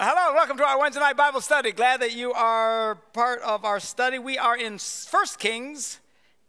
Hello, 0.00 0.32
welcome 0.32 0.56
to 0.58 0.64
our 0.64 0.78
Wednesday 0.78 1.00
night 1.00 1.16
Bible 1.16 1.40
study. 1.40 1.72
Glad 1.72 2.02
that 2.02 2.14
you 2.14 2.32
are 2.32 2.94
part 3.12 3.40
of 3.40 3.64
our 3.64 3.80
study. 3.80 4.20
We 4.20 4.38
are 4.38 4.56
in 4.56 4.78
First 4.78 5.40
Kings 5.40 5.98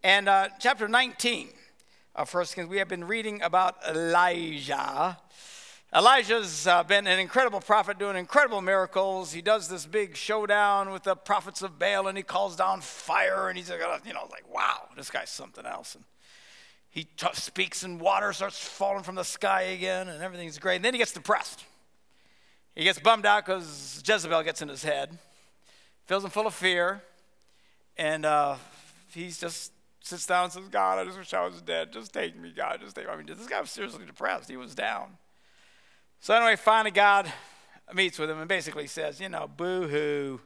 and 0.03 0.29
uh, 0.29 0.49
chapter 0.59 0.87
19 0.87 1.49
of 2.13 2.29
First 2.29 2.53
Kings. 2.53 2.69
We 2.69 2.77
have 2.77 2.87
been 2.87 3.05
reading 3.05 3.41
about 3.41 3.77
Elijah. 3.89 5.17
Elijah's 5.95 6.67
uh, 6.67 6.83
been 6.83 7.07
an 7.07 7.17
incredible 7.17 7.59
prophet 7.59 7.97
doing 7.97 8.17
incredible 8.17 8.61
miracles. 8.61 9.33
He 9.33 9.41
does 9.41 9.67
this 9.67 9.87
big 9.87 10.15
showdown 10.15 10.91
with 10.91 11.01
the 11.01 11.15
prophets 11.15 11.63
of 11.63 11.79
Baal 11.79 12.07
and 12.07 12.15
he 12.15 12.23
calls 12.23 12.55
down 12.55 12.81
fire 12.81 13.49
and 13.49 13.57
he's 13.57 13.71
like, 13.71 13.79
you 14.05 14.13
know, 14.13 14.27
like, 14.29 14.47
wow, 14.53 14.89
this 14.95 15.09
guy's 15.09 15.31
something 15.31 15.65
else. 15.65 15.95
And 15.95 16.03
he 16.91 17.05
t- 17.05 17.27
speaks 17.33 17.81
and 17.81 17.99
water 17.99 18.31
starts 18.31 18.59
falling 18.59 19.01
from 19.01 19.15
the 19.15 19.23
sky 19.23 19.63
again 19.63 20.07
and 20.07 20.21
everything's 20.21 20.59
great. 20.59 20.75
And 20.75 20.85
then 20.85 20.93
he 20.93 20.99
gets 20.99 21.13
depressed. 21.13 21.65
He 22.79 22.85
gets 22.85 22.97
bummed 22.97 23.25
out 23.25 23.45
because 23.45 24.01
Jezebel 24.07 24.41
gets 24.43 24.61
in 24.61 24.69
his 24.69 24.83
head, 24.83 25.17
fills 26.05 26.23
him 26.23 26.29
full 26.29 26.47
of 26.47 26.53
fear, 26.53 27.01
and 27.97 28.25
uh, 28.25 28.55
he 29.13 29.25
just 29.25 29.73
sits 29.99 30.25
down 30.25 30.45
and 30.45 30.53
says, 30.53 30.69
God, 30.69 30.97
I 30.97 31.03
just 31.03 31.17
wish 31.17 31.33
I 31.33 31.45
was 31.45 31.61
dead. 31.61 31.91
Just 31.91 32.13
take 32.13 32.39
me, 32.39 32.53
God. 32.55 32.79
Just 32.79 32.95
take 32.95 33.05
me. 33.05 33.11
I 33.11 33.17
mean, 33.17 33.25
this 33.25 33.47
guy 33.47 33.59
was 33.59 33.69
seriously 33.69 34.05
depressed. 34.05 34.49
He 34.49 34.55
was 34.55 34.75
down. 34.75 35.17
So, 36.21 36.33
anyway, 36.33 36.55
finally, 36.55 36.91
God 36.91 37.29
meets 37.93 38.17
with 38.17 38.29
him 38.29 38.39
and 38.39 38.47
basically 38.47 38.87
says, 38.87 39.19
You 39.19 39.27
know, 39.27 39.49
boo 39.57 39.89
hoo. 39.89 40.39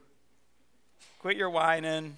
Quit 1.19 1.37
your 1.37 1.51
whining. 1.51 2.17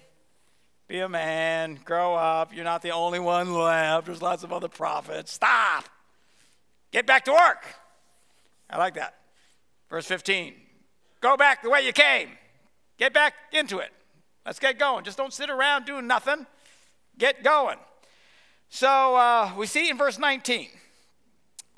Be 0.88 1.00
a 1.00 1.10
man. 1.10 1.78
Grow 1.84 2.14
up. 2.14 2.54
You're 2.54 2.64
not 2.64 2.80
the 2.80 2.92
only 2.92 3.20
one 3.20 3.52
left. 3.52 4.06
There's 4.06 4.22
lots 4.22 4.44
of 4.44 4.50
other 4.50 4.68
prophets. 4.68 5.34
Stop. 5.34 5.84
Get 6.90 7.04
back 7.04 7.26
to 7.26 7.32
work. 7.32 7.66
I 8.70 8.78
like 8.78 8.94
that. 8.94 9.14
Verse 9.90 10.06
15 10.06 10.54
Go 11.20 11.36
back 11.36 11.62
the 11.62 11.70
way 11.70 11.82
you 11.82 11.92
came. 11.92 12.30
Get 12.98 13.12
back 13.12 13.34
into 13.52 13.78
it. 13.78 13.92
Let's 14.44 14.58
get 14.58 14.78
going. 14.78 15.04
Just 15.04 15.18
don't 15.18 15.32
sit 15.32 15.50
around 15.50 15.86
doing 15.86 16.06
nothing. 16.06 16.46
Get 17.18 17.42
going. 17.42 17.78
So 18.68 19.16
uh, 19.16 19.52
we 19.56 19.66
see 19.66 19.90
in 19.90 19.98
verse 19.98 20.18
19. 20.18 20.68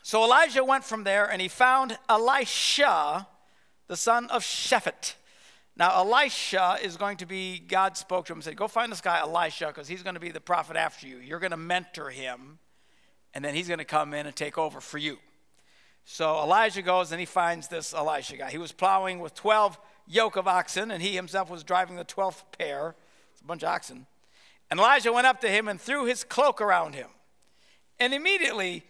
So 0.02 0.24
Elijah 0.24 0.64
went 0.64 0.84
from 0.84 1.05
there 1.05 1.30
and 1.30 1.41
he 1.41 1.48
found 1.48 1.98
Elisha, 2.08 3.27
the 3.88 3.96
son 3.96 4.28
of 4.30 4.42
Shaphat. 4.42 5.14
Now, 5.77 5.96
Elisha 5.96 6.77
is 6.83 6.96
going 6.96 7.18
to 7.18 7.27
be, 7.27 7.61
God 7.61 7.96
spoke 7.96 8.27
to 8.27 8.33
him 8.33 8.38
and 8.38 8.44
said, 8.44 8.56
Go 8.56 8.66
find 8.66 8.90
this 8.90 9.00
guy, 9.00 9.20
Elisha, 9.20 9.68
because 9.68 9.86
he's 9.86 10.02
going 10.02 10.14
to 10.14 10.20
be 10.20 10.33
the 10.33 10.40
prophet 10.40 10.77
after 10.77 11.06
you. 11.06 11.18
You're 11.18 11.38
going 11.38 11.52
to 11.52 11.56
mentor 11.56 12.11
him, 12.11 12.58
and 13.33 13.44
then 13.44 13.55
he's 13.55 13.68
going 13.68 13.78
to 13.78 13.84
come 13.84 14.12
in 14.12 14.27
and 14.27 14.34
take 14.34 14.58
over 14.58 14.80
for 14.80 14.98
you. 14.98 15.18
So 16.11 16.42
Elijah 16.42 16.81
goes 16.81 17.12
and 17.12 17.20
he 17.20 17.27
finds 17.27 17.69
this 17.69 17.92
Elisha 17.92 18.39
guy. 18.39 18.51
He 18.51 18.56
was 18.56 18.73
plowing 18.73 19.19
with 19.19 19.34
12 19.34 19.78
yoke 20.06 20.37
of 20.37 20.48
oxen, 20.48 20.91
and 20.91 21.03
he 21.03 21.14
himself 21.14 21.51
was 21.51 21.62
driving 21.62 21.97
the 21.97 22.05
12th 22.05 22.45
pair. 22.56 22.95
It's 23.33 23.42
a 23.42 23.45
bunch 23.45 23.62
of 23.62 23.69
oxen. 23.69 24.06
And 24.70 24.81
Elijah 24.81 25.12
went 25.12 25.27
up 25.27 25.39
to 25.42 25.51
him 25.51 25.69
and 25.69 25.79
threw 25.79 26.06
his 26.06 26.25
cloak 26.25 26.62
around 26.62 26.95
him. 26.95 27.09
And 28.01 28.14
immediately, 28.14 28.84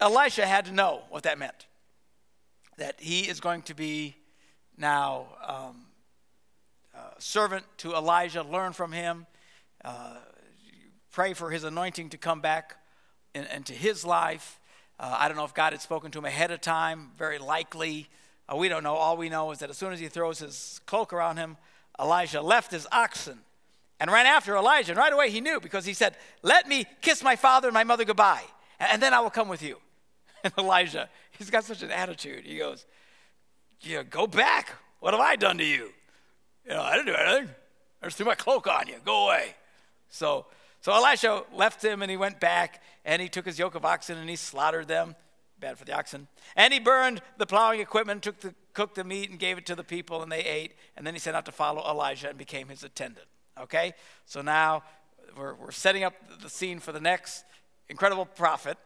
Elisha 0.00 0.46
had 0.46 0.64
to 0.66 0.72
know 0.72 1.02
what 1.10 1.24
that 1.24 1.40
meant 1.40 1.66
that 2.76 2.94
he 3.00 3.28
is 3.28 3.40
going 3.40 3.62
to 3.62 3.74
be 3.74 4.14
now 4.78 5.26
um, 5.44 5.86
servant 7.18 7.64
to 7.78 7.94
Elijah, 7.94 8.44
learn 8.44 8.72
from 8.72 8.92
him, 8.92 9.26
uh, 9.84 10.18
pray 11.10 11.34
for 11.34 11.50
his 11.50 11.64
anointing 11.64 12.10
to 12.10 12.16
come 12.16 12.40
back 12.40 12.76
in, 13.34 13.44
into 13.46 13.72
his 13.72 14.04
life. 14.04 14.59
Uh, 15.00 15.16
I 15.18 15.28
don't 15.28 15.36
know 15.38 15.46
if 15.46 15.54
God 15.54 15.72
had 15.72 15.80
spoken 15.80 16.10
to 16.10 16.18
him 16.18 16.26
ahead 16.26 16.50
of 16.50 16.60
time, 16.60 17.12
very 17.16 17.38
likely. 17.38 18.06
Uh, 18.46 18.56
we 18.56 18.68
don't 18.68 18.82
know. 18.82 18.96
All 18.96 19.16
we 19.16 19.30
know 19.30 19.50
is 19.50 19.60
that 19.60 19.70
as 19.70 19.78
soon 19.78 19.94
as 19.94 19.98
he 19.98 20.08
throws 20.08 20.40
his 20.40 20.78
cloak 20.84 21.14
around 21.14 21.38
him, 21.38 21.56
Elijah 21.98 22.42
left 22.42 22.70
his 22.70 22.86
oxen 22.92 23.38
and 23.98 24.10
ran 24.10 24.26
after 24.26 24.54
Elijah. 24.54 24.92
And 24.92 24.98
right 24.98 25.12
away 25.12 25.30
he 25.30 25.40
knew 25.40 25.58
because 25.58 25.86
he 25.86 25.94
said, 25.94 26.16
Let 26.42 26.68
me 26.68 26.84
kiss 27.00 27.22
my 27.22 27.34
father 27.34 27.68
and 27.68 27.74
my 27.74 27.82
mother 27.82 28.04
goodbye, 28.04 28.42
and 28.78 29.02
then 29.02 29.14
I 29.14 29.20
will 29.20 29.30
come 29.30 29.48
with 29.48 29.62
you. 29.62 29.78
And 30.42 30.54
Elijah, 30.56 31.10
he's 31.32 31.50
got 31.50 31.64
such 31.64 31.82
an 31.82 31.90
attitude. 31.90 32.44
He 32.44 32.58
goes, 32.58 32.84
Yeah, 33.80 34.02
go 34.02 34.26
back. 34.26 34.74
What 35.00 35.14
have 35.14 35.20
I 35.20 35.36
done 35.36 35.56
to 35.58 35.64
you? 35.64 35.90
You 36.66 36.72
know, 36.72 36.82
I 36.82 36.92
didn't 36.96 37.06
do 37.06 37.14
anything. 37.14 37.54
I 38.02 38.06
just 38.06 38.16
threw 38.16 38.26
my 38.26 38.34
cloak 38.34 38.66
on 38.66 38.86
you. 38.86 38.96
Go 39.04 39.26
away. 39.26 39.54
So 40.08 40.46
so 40.80 40.92
Elisha 40.92 41.44
left 41.52 41.84
him 41.84 42.02
and 42.02 42.10
he 42.10 42.16
went 42.16 42.40
back 42.40 42.82
and 43.04 43.20
he 43.20 43.28
took 43.28 43.46
his 43.46 43.58
yoke 43.58 43.74
of 43.74 43.84
oxen 43.84 44.18
and 44.18 44.28
he 44.28 44.36
slaughtered 44.36 44.88
them. 44.88 45.16
Bad 45.58 45.76
for 45.76 45.84
the 45.84 45.94
oxen. 45.94 46.26
And 46.56 46.72
he 46.72 46.80
burned 46.80 47.20
the 47.36 47.46
plowing 47.46 47.80
equipment, 47.80 48.22
took 48.22 48.40
the, 48.40 48.54
cooked 48.72 48.94
the 48.94 49.04
meat 49.04 49.28
and 49.28 49.38
gave 49.38 49.58
it 49.58 49.66
to 49.66 49.74
the 49.74 49.84
people 49.84 50.22
and 50.22 50.32
they 50.32 50.42
ate. 50.42 50.72
And 50.96 51.06
then 51.06 51.14
he 51.14 51.20
set 51.20 51.34
out 51.34 51.44
to 51.46 51.52
follow 51.52 51.82
Elijah 51.88 52.30
and 52.30 52.38
became 52.38 52.68
his 52.68 52.82
attendant. 52.82 53.26
Okay? 53.60 53.92
So 54.24 54.40
now 54.40 54.84
we're, 55.36 55.54
we're 55.54 55.70
setting 55.70 56.02
up 56.02 56.14
the 56.40 56.48
scene 56.48 56.80
for 56.80 56.92
the 56.92 57.00
next 57.00 57.44
incredible 57.90 58.24
prophet 58.24 58.78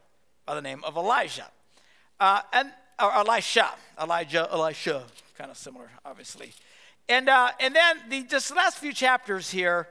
by 0.47 0.57
the 0.57 0.63
name 0.63 0.83
of 0.83 0.97
Elijah. 0.97 1.47
Uh, 2.19 2.41
and 2.53 2.71
or 3.01 3.13
Elisha, 3.13 3.71
Elijah, 4.01 4.49
Elisha, 4.53 5.05
kind 5.37 5.51
of 5.51 5.57
similar, 5.57 5.91
obviously. 6.05 6.53
And, 7.09 7.29
uh, 7.29 7.51
and 7.61 7.75
then 7.75 7.97
the 8.09 8.23
just 8.25 8.49
the 8.49 8.55
last 8.55 8.79
few 8.79 8.93
chapters 8.93 9.51
here, 9.51 9.89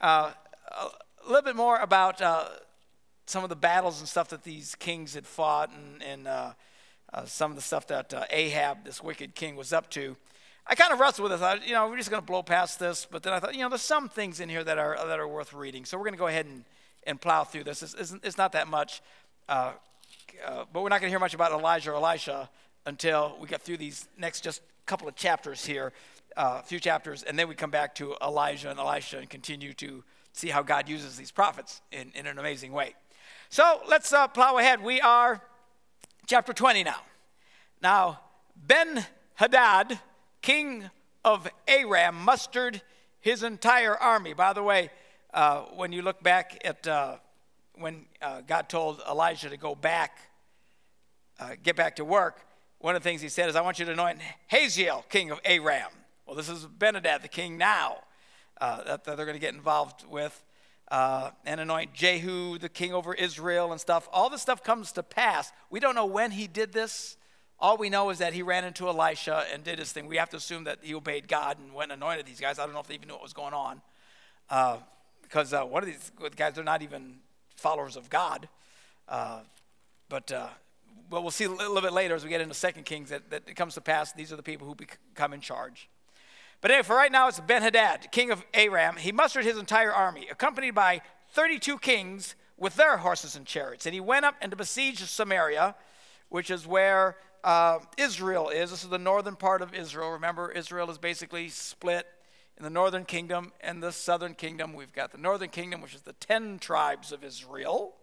uh, 0.00 0.32
a 0.70 1.26
little 1.26 1.42
bit 1.42 1.56
more 1.56 1.78
about 1.78 2.22
uh, 2.22 2.48
some 3.26 3.42
of 3.42 3.50
the 3.50 3.56
battles 3.56 4.00
and 4.00 4.08
stuff 4.08 4.28
that 4.28 4.44
these 4.44 4.74
kings 4.76 5.14
had 5.14 5.26
fought 5.26 5.70
and, 5.70 6.02
and 6.02 6.28
uh, 6.28 6.52
uh, 7.12 7.24
some 7.24 7.50
of 7.50 7.56
the 7.56 7.62
stuff 7.62 7.86
that 7.88 8.14
uh, 8.14 8.24
Ahab, 8.30 8.84
this 8.84 9.02
wicked 9.02 9.34
king, 9.34 9.56
was 9.56 9.72
up 9.72 9.90
to. 9.90 10.16
I 10.66 10.74
kind 10.74 10.92
of 10.92 10.98
wrestled 10.98 11.24
with 11.24 11.32
it. 11.32 11.44
I 11.44 11.56
thought, 11.56 11.66
you 11.66 11.74
know, 11.74 11.88
we're 11.88 11.96
just 11.96 12.10
going 12.10 12.22
to 12.22 12.26
blow 12.26 12.42
past 12.42 12.78
this. 12.78 13.06
But 13.08 13.22
then 13.22 13.32
I 13.32 13.38
thought, 13.38 13.54
you 13.54 13.60
know, 13.60 13.68
there's 13.68 13.82
some 13.82 14.08
things 14.08 14.40
in 14.40 14.48
here 14.48 14.64
that 14.64 14.78
are, 14.78 14.96
that 15.06 15.20
are 15.20 15.28
worth 15.28 15.52
reading. 15.52 15.84
So 15.84 15.96
we're 15.96 16.04
going 16.04 16.14
to 16.14 16.18
go 16.18 16.26
ahead 16.26 16.46
and, 16.46 16.64
and 17.06 17.20
plow 17.20 17.44
through 17.44 17.64
this. 17.64 17.82
It's, 17.82 18.14
it's 18.22 18.38
not 18.38 18.52
that 18.52 18.66
much. 18.68 19.00
Uh, 19.48 19.72
uh, 20.44 20.64
but 20.72 20.82
we're 20.82 20.88
not 20.88 21.00
going 21.00 21.08
to 21.08 21.12
hear 21.12 21.20
much 21.20 21.34
about 21.34 21.52
Elijah 21.52 21.92
or 21.92 21.94
Elisha 21.94 22.50
until 22.84 23.36
we 23.40 23.48
get 23.48 23.62
through 23.62 23.76
these 23.76 24.08
next 24.18 24.42
just 24.42 24.60
couple 24.86 25.08
of 25.08 25.16
chapters 25.16 25.64
here, 25.64 25.92
a 26.36 26.62
few 26.62 26.78
chapters. 26.78 27.22
And 27.22 27.38
then 27.38 27.48
we 27.48 27.54
come 27.54 27.70
back 27.70 27.94
to 27.96 28.16
Elijah 28.22 28.70
and 28.70 28.78
Elisha 28.78 29.18
and 29.18 29.30
continue 29.30 29.72
to 29.74 30.04
see 30.32 30.48
how 30.48 30.62
God 30.62 30.88
uses 30.88 31.16
these 31.16 31.30
prophets 31.30 31.80
in, 31.92 32.12
in 32.14 32.26
an 32.26 32.38
amazing 32.38 32.72
way. 32.72 32.94
So 33.48 33.80
let's 33.88 34.12
uh, 34.12 34.28
plow 34.28 34.58
ahead. 34.58 34.82
We 34.82 35.00
are 35.00 35.40
chapter 36.26 36.52
20 36.52 36.82
now. 36.82 37.00
Now, 37.80 38.20
Ben 38.56 39.06
Hadad, 39.34 40.00
king 40.42 40.90
of 41.24 41.48
Aram, 41.68 42.16
mustered 42.16 42.82
his 43.20 43.42
entire 43.42 43.96
army. 43.96 44.32
By 44.32 44.52
the 44.52 44.62
way, 44.62 44.90
uh, 45.32 45.62
when 45.76 45.92
you 45.92 46.02
look 46.02 46.22
back 46.22 46.58
at 46.64 46.86
uh, 46.88 47.16
when 47.74 48.06
uh, 48.20 48.40
God 48.40 48.68
told 48.68 49.00
Elijah 49.08 49.48
to 49.50 49.56
go 49.56 49.74
back, 49.74 50.18
uh, 51.38 51.50
get 51.62 51.76
back 51.76 51.96
to 51.96 52.04
work, 52.04 52.44
one 52.78 52.96
of 52.96 53.02
the 53.02 53.08
things 53.08 53.20
he 53.20 53.28
said 53.28 53.48
is, 53.48 53.56
I 53.56 53.60
want 53.60 53.78
you 53.78 53.84
to 53.84 53.92
anoint 53.92 54.18
Hazael, 54.48 55.04
king 55.08 55.30
of 55.30 55.40
Aram. 55.44 55.90
Well, 56.26 56.36
this 56.36 56.48
is 56.48 56.66
Benhadad, 56.66 57.22
the 57.22 57.28
king 57.28 57.56
now 57.56 57.98
uh, 58.60 58.82
that, 58.84 59.04
that, 59.04 59.16
they're 59.16 59.26
going 59.26 59.36
to 59.36 59.40
get 59.40 59.54
involved 59.54 60.04
with. 60.08 60.42
Uh, 60.88 61.30
and 61.44 61.58
anoint 61.60 61.92
Jehu, 61.92 62.58
the 62.58 62.68
king 62.68 62.94
over 62.94 63.12
Israel, 63.12 63.72
and 63.72 63.80
stuff. 63.80 64.08
All 64.12 64.30
this 64.30 64.42
stuff 64.42 64.62
comes 64.62 64.92
to 64.92 65.02
pass. 65.02 65.52
We 65.68 65.80
don't 65.80 65.96
know 65.96 66.06
when 66.06 66.30
he 66.30 66.46
did 66.46 66.72
this. 66.72 67.16
All 67.58 67.76
we 67.76 67.90
know 67.90 68.10
is 68.10 68.18
that 68.18 68.34
he 68.34 68.42
ran 68.42 68.64
into 68.64 68.86
Elisha 68.86 69.44
and 69.52 69.64
did 69.64 69.78
his 69.78 69.90
thing. 69.90 70.06
We 70.06 70.16
have 70.18 70.30
to 70.30 70.36
assume 70.36 70.64
that 70.64 70.78
he 70.82 70.94
obeyed 70.94 71.26
God 71.26 71.58
and 71.58 71.74
went 71.74 71.90
and 71.90 72.02
anointed 72.02 72.26
these 72.26 72.38
guys. 72.38 72.58
I 72.58 72.66
don't 72.66 72.74
know 72.74 72.80
if 72.80 72.86
they 72.86 72.94
even 72.94 73.08
knew 73.08 73.14
what 73.14 73.22
was 73.22 73.32
going 73.32 73.54
on. 73.54 73.80
Uh, 74.48 74.76
because 75.22 75.52
uh, 75.52 75.64
one 75.64 75.82
of 75.82 75.88
these 75.88 76.12
guys, 76.36 76.54
they're 76.54 76.62
not 76.62 76.82
even 76.82 77.16
followers 77.56 77.96
of 77.96 78.08
God. 78.08 78.48
Uh, 79.08 79.40
but 80.08 80.30
uh, 80.30 80.48
well, 81.10 81.22
we'll 81.22 81.30
see 81.30 81.44
a 81.44 81.50
little 81.50 81.80
bit 81.80 81.92
later 81.92 82.14
as 82.14 82.22
we 82.22 82.30
get 82.30 82.40
into 82.40 82.54
Second 82.54 82.84
Kings 82.84 83.10
that, 83.10 83.30
that 83.30 83.42
it 83.46 83.56
comes 83.56 83.74
to 83.74 83.80
pass. 83.80 84.12
These 84.12 84.32
are 84.32 84.36
the 84.36 84.42
people 84.42 84.66
who 84.66 84.74
become 84.74 85.32
in 85.32 85.40
charge. 85.40 85.88
But 86.60 86.70
anyway, 86.70 86.84
for 86.84 86.96
right 86.96 87.12
now, 87.12 87.28
it's 87.28 87.40
Ben 87.40 87.62
Hadad, 87.62 88.10
king 88.10 88.30
of 88.30 88.44
Aram. 88.54 88.96
He 88.96 89.12
mustered 89.12 89.44
his 89.44 89.58
entire 89.58 89.92
army, 89.92 90.26
accompanied 90.30 90.74
by 90.74 91.02
32 91.32 91.78
kings 91.78 92.34
with 92.56 92.76
their 92.76 92.98
horses 92.98 93.36
and 93.36 93.46
chariots. 93.46 93.86
And 93.86 93.94
he 93.94 94.00
went 94.00 94.24
up 94.24 94.34
and 94.40 94.50
to 94.50 94.56
besiege 94.56 94.98
Samaria, 95.00 95.74
which 96.28 96.50
is 96.50 96.66
where 96.66 97.16
uh, 97.44 97.78
Israel 97.98 98.48
is. 98.48 98.70
This 98.70 98.82
is 98.82 98.90
the 98.90 98.98
northern 98.98 99.36
part 99.36 99.62
of 99.62 99.74
Israel. 99.74 100.10
Remember, 100.10 100.50
Israel 100.50 100.90
is 100.90 100.98
basically 100.98 101.48
split 101.48 102.06
in 102.56 102.64
the 102.64 102.70
northern 102.70 103.04
kingdom 103.04 103.52
and 103.60 103.82
the 103.82 103.92
southern 103.92 104.34
kingdom. 104.34 104.72
We've 104.72 104.92
got 104.92 105.12
the 105.12 105.18
northern 105.18 105.50
kingdom, 105.50 105.80
which 105.82 105.94
is 105.94 106.02
the 106.02 106.14
10 106.14 106.58
tribes 106.58 107.12
of 107.12 107.22
Israel. 107.22 107.94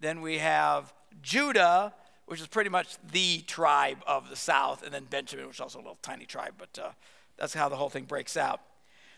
Then 0.00 0.20
we 0.20 0.38
have 0.38 0.92
Judah, 1.22 1.94
which 2.26 2.40
is 2.40 2.48
pretty 2.48 2.70
much 2.70 2.96
the 3.12 3.40
tribe 3.42 4.02
of 4.06 4.28
the 4.28 4.36
south, 4.36 4.82
and 4.82 4.92
then 4.92 5.04
Benjamin, 5.04 5.46
which 5.46 5.56
is 5.56 5.60
also 5.60 5.78
a 5.78 5.80
little 5.80 5.98
tiny 6.02 6.26
tribe, 6.26 6.54
but 6.58 6.78
uh, 6.82 6.90
that's 7.36 7.54
how 7.54 7.68
the 7.68 7.76
whole 7.76 7.90
thing 7.90 8.04
breaks 8.04 8.36
out. 8.36 8.60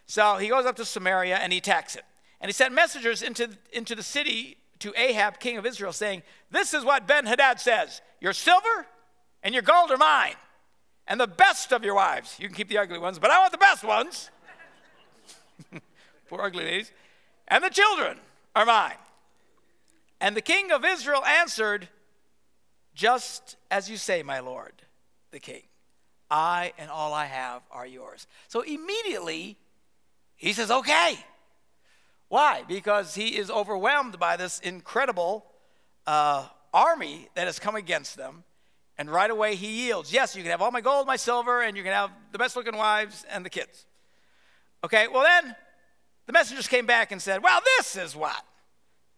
So 0.06 0.36
he 0.36 0.48
goes 0.48 0.66
up 0.66 0.76
to 0.76 0.84
Samaria 0.84 1.36
and 1.36 1.52
he 1.52 1.58
attacks 1.58 1.96
it. 1.96 2.04
And 2.40 2.48
he 2.48 2.52
sent 2.52 2.74
messengers 2.74 3.22
into, 3.22 3.50
into 3.72 3.94
the 3.94 4.02
city 4.02 4.56
to 4.80 4.92
Ahab, 4.96 5.40
king 5.40 5.56
of 5.56 5.66
Israel, 5.66 5.92
saying, 5.92 6.22
This 6.50 6.74
is 6.74 6.84
what 6.84 7.06
Ben 7.06 7.26
Hadad 7.26 7.60
says 7.60 8.02
Your 8.20 8.32
silver 8.32 8.86
and 9.42 9.54
your 9.54 9.62
gold 9.62 9.90
are 9.90 9.96
mine. 9.96 10.34
and 11.08 11.20
the 11.20 11.26
best 11.26 11.72
of 11.72 11.84
your 11.84 11.94
wives. 11.94 12.36
You 12.38 12.48
can 12.48 12.56
keep 12.56 12.68
the 12.68 12.78
ugly 12.78 12.98
ones, 12.98 13.18
but 13.18 13.30
I 13.30 13.38
want 13.38 13.52
the 13.52 13.58
best 13.58 13.84
ones. 13.84 14.30
Poor 16.28 16.42
ugly 16.42 16.64
ladies. 16.64 16.92
And 17.48 17.62
the 17.62 17.70
children 17.70 18.18
are 18.54 18.66
mine. 18.66 18.96
And 20.20 20.36
the 20.36 20.40
king 20.42 20.72
of 20.72 20.84
Israel 20.84 21.24
answered, 21.24 21.88
Just 22.94 23.56
as 23.70 23.88
you 23.88 23.96
say, 23.96 24.22
my 24.22 24.40
lord, 24.40 24.72
the 25.30 25.38
king. 25.38 25.62
I 26.30 26.72
and 26.78 26.90
all 26.90 27.14
I 27.14 27.26
have 27.26 27.62
are 27.70 27.86
yours. 27.86 28.26
So 28.48 28.62
immediately 28.62 29.56
he 30.36 30.52
says, 30.52 30.70
Okay. 30.70 31.18
Why? 32.28 32.64
Because 32.66 33.14
he 33.14 33.36
is 33.36 33.50
overwhelmed 33.50 34.18
by 34.18 34.36
this 34.36 34.58
incredible 34.58 35.46
uh, 36.06 36.46
army 36.74 37.28
that 37.34 37.46
has 37.46 37.60
come 37.60 37.76
against 37.76 38.16
them. 38.16 38.42
And 38.98 39.10
right 39.10 39.30
away 39.30 39.54
he 39.54 39.86
yields. 39.86 40.12
Yes, 40.12 40.34
you 40.34 40.42
can 40.42 40.50
have 40.50 40.62
all 40.62 40.72
my 40.72 40.80
gold, 40.80 41.06
my 41.06 41.16
silver, 41.16 41.62
and 41.62 41.76
you 41.76 41.82
can 41.82 41.92
have 41.92 42.10
the 42.32 42.38
best 42.38 42.56
looking 42.56 42.76
wives 42.76 43.24
and 43.30 43.44
the 43.44 43.50
kids. 43.50 43.86
Okay, 44.82 45.06
well 45.08 45.22
then 45.22 45.54
the 46.26 46.32
messengers 46.32 46.66
came 46.66 46.86
back 46.86 47.12
and 47.12 47.22
said, 47.22 47.42
Well, 47.42 47.60
this 47.78 47.96
is 47.96 48.16
what 48.16 48.42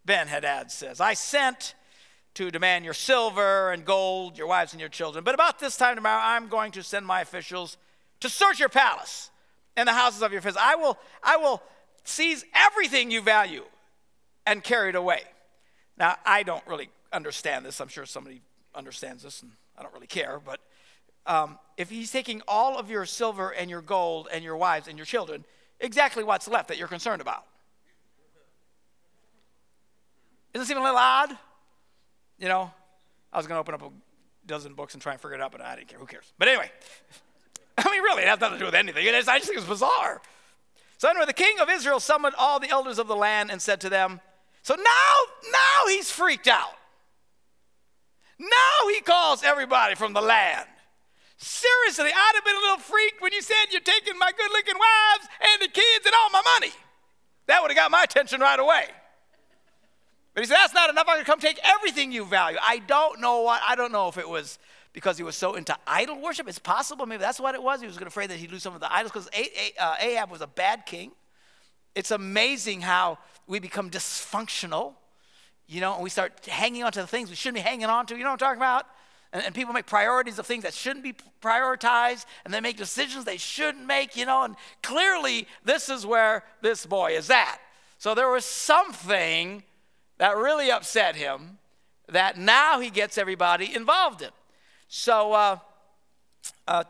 Ben 0.05 0.29
Hadad 0.29 0.71
says. 0.71 1.01
I 1.01 1.15
sent 1.15 1.75
to 2.39 2.53
demand 2.53 2.85
your 2.85 2.95
silver 2.95 3.73
and 3.73 3.85
gold, 3.85 4.39
your 4.39 4.47
wives 4.47 4.73
and 4.73 4.79
your 4.79 4.89
children. 4.89 5.25
But 5.25 5.35
about 5.35 5.59
this 5.59 5.77
time 5.77 5.97
tomorrow, 5.97 6.23
I'm 6.23 6.47
going 6.47 6.71
to 6.73 6.85
send 6.85 7.05
my 7.05 7.21
officials 7.21 7.77
to 8.21 8.29
search 8.29 8.61
your 8.61 8.69
palace 8.69 9.33
and 9.77 9.89
the 9.89 9.93
houses 9.93 10.23
of 10.23 10.31
your 10.31 10.39
officials. 10.39 10.63
I 10.63 10.77
will, 10.77 10.97
I 11.21 11.37
will 11.37 11.61
seize 12.05 12.45
everything 12.55 13.11
you 13.11 13.23
value 13.23 13.65
and 14.47 14.63
carry 14.63 14.91
it 14.91 14.95
away. 14.95 15.23
Now, 15.97 16.15
I 16.25 16.45
don't 16.45 16.65
really 16.65 16.91
understand 17.13 17.67
this. 17.67 17.81
I'm 17.81 17.89
sure 17.89 18.07
somebody 18.07 18.41
understands 18.73 19.25
this, 19.25 19.43
and 19.43 19.51
I 19.77 19.83
don't 19.83 19.93
really 19.93 20.07
care. 20.07 20.39
But 20.39 20.61
um, 21.27 21.59
if 21.77 21.91
he's 21.91 22.13
taking 22.13 22.41
all 22.47 22.79
of 22.79 22.89
your 22.89 23.05
silver 23.05 23.51
and 23.51 23.69
your 23.69 23.83
gold 23.83 24.29
and 24.33 24.45
your 24.45 24.57
wives 24.57 24.87
and 24.87 24.97
your 24.97 25.07
children, 25.07 25.45
exactly 25.81 26.23
what's 26.23 26.47
left 26.47 26.69
that 26.69 26.79
you're 26.79 26.87
concerned 26.87 27.21
about? 27.21 27.47
Isn't 30.55 30.63
this 30.63 30.71
even 30.71 30.83
a 30.83 30.85
little 30.85 31.01
odd? 31.01 31.37
You 32.39 32.49
know, 32.49 32.71
I 33.33 33.37
was 33.37 33.47
going 33.47 33.57
to 33.57 33.61
open 33.61 33.75
up 33.75 33.83
a 33.83 33.91
dozen 34.47 34.75
books 34.75 34.95
and 34.95 35.03
try 35.03 35.13
and 35.13 35.21
figure 35.21 35.35
it 35.35 35.41
out, 35.41 35.53
but 35.53 35.61
I 35.61 35.77
didn't 35.77 35.89
care. 35.89 35.99
Who 35.99 36.07
cares? 36.07 36.33
But 36.39 36.49
anyway, 36.49 36.71
I 37.79 37.91
mean, 37.91 38.03
really, 38.03 38.23
it 38.23 38.29
has 38.29 38.41
nothing 38.41 38.59
to 38.59 38.61
do 38.61 38.67
with 38.67 38.75
anything. 38.75 39.07
I 39.07 39.13
just 39.13 39.47
think 39.47 39.59
it's 39.59 39.67
bizarre. 39.69 40.21
So 40.99 41.09
anyway, 41.09 41.27
the 41.27 41.33
king 41.33 41.61
of 41.61 41.71
Israel 41.71 42.01
summoned 42.01 42.35
all 42.37 42.59
the 42.59 42.69
elders 42.69 42.99
of 42.99 43.07
the 43.07 43.17
land 43.17 43.51
and 43.51 43.63
said 43.63 43.81
to 43.83 43.89
them, 43.89 44.21
so 44.63 44.75
now, 44.75 45.15
now 45.53 45.89
he's 45.89 46.11
freaked 46.11 46.49
out. 46.49 46.75
Now 48.39 48.89
he 48.93 49.01
calls 49.01 49.43
everybody 49.43 49.95
from 49.95 50.13
the 50.13 50.21
land. 50.21 50.69
Seriously, 51.39 52.11
I'd 52.15 52.33
have 52.35 52.45
been 52.45 52.57
a 52.57 52.59
little 52.59 52.79
freaked 52.79 53.23
when 53.23 53.33
you 53.33 53.43
said 53.43 53.55
you're 53.71 53.81
taking 53.81 54.19
my 54.19 54.33
good 54.37 54.51
looking 54.51 54.75
wives 54.75 55.29
and 55.41 55.63
the 55.63 55.73
kids 55.73 56.05
and 56.05 56.15
all 56.15 56.31
my 56.31 56.43
money. 56.59 56.73
That 57.47 57.63
would 57.63 57.71
have 57.71 57.77
got 57.77 57.91
my 57.91 58.03
attention 58.03 58.41
right 58.41 58.59
away. 58.59 58.87
But 60.35 60.45
he 60.45 60.47
said, 60.47 60.57
That's 60.57 60.75
not 60.75 60.91
enough. 60.91 61.07
I'm 61.09 61.17
going 61.17 61.25
to 61.25 61.31
come 61.31 61.41
take 61.41 61.61
everything 61.65 62.13
you 62.13 62.25
value. 62.25 62.59
I 62.63 62.79
don't 62.81 63.21
know 63.21 63.43
what, 63.43 63.61
I 63.67 63.75
don't 63.75 63.93
know 63.93 64.09
if 64.09 64.19
it 64.19 64.29
was 64.29 64.59
because 64.93 65.17
he 65.17 65.23
was 65.23 65.37
so 65.37 65.55
into 65.55 65.77
idol 65.87 66.21
worship. 66.21 66.49
It's 66.49 66.59
possible, 66.59 67.07
maybe 67.07 67.21
that's 67.21 67.41
what 67.41 67.55
it 67.55 67.63
was. 67.63 67.81
He 67.81 67.87
was 67.87 67.97
afraid 67.99 68.31
that 68.31 68.39
he'd 68.39 68.51
lose 68.51 68.63
some 68.63 68.75
of 68.75 68.81
the 68.81 68.93
idols 68.93 69.13
because 69.13 69.29
uh, 69.79 69.95
Ahab 70.01 70.31
was 70.31 70.41
a 70.41 70.47
bad 70.47 70.87
king. 70.87 71.13
It's 71.95 72.11
amazing 72.11 72.81
how 72.81 73.19
we 73.47 73.59
become 73.59 73.91
dysfunctional, 73.91 74.95
you 75.67 75.81
know, 75.81 75.95
and 75.95 76.03
we 76.03 76.11
start 76.11 76.45
hanging 76.47 76.83
on 76.85 76.93
to 76.93 77.01
the 77.01 77.07
things 77.07 77.31
we 77.31 77.37
shouldn't 77.37 77.57
be 77.57 77.69
hanging 77.69 77.87
on 77.87 78.07
to. 78.07 78.17
You 78.17 78.25
know 78.25 78.31
what 78.31 78.43
I'm 78.43 78.57
talking 78.57 78.59
about? 78.59 78.87
And, 79.33 79.45
and, 79.45 79.55
people 79.55 79.75
make 79.75 79.85
priorities 79.87 80.39
of 80.39 80.47
things 80.47 80.63
that 80.63 80.73
shouldn't 80.73 81.05
be 81.05 81.15
prioritized, 81.43 82.25
and 82.45 82.55
they 82.55 82.61
make 82.61 82.77
decisions 82.77 83.25
they 83.25 83.37
shouldn't 83.37 83.87
make, 83.87 84.17
you 84.17 84.25
know, 84.25 84.45
and 84.45 84.57
clearly 84.83 85.47
this 85.65 85.91
is 85.91 86.07
where 86.07 86.45
this 86.63 86.87
boy 86.87 87.13
is 87.13 87.29
at. 87.29 87.59
So 87.99 88.15
there 88.15 88.31
was 88.31 88.47
something 88.47 89.63
that 90.19 90.37
really 90.37 90.71
upset 90.71 91.17
him 91.17 91.59
that 92.09 92.39
now 92.39 92.81
he 92.81 92.91
gets 92.91 93.19
everybody 93.19 93.75
involved 93.75 94.23
in. 94.23 94.31
So 94.89 95.33
uh, 95.33 95.59
uh, 96.67 96.85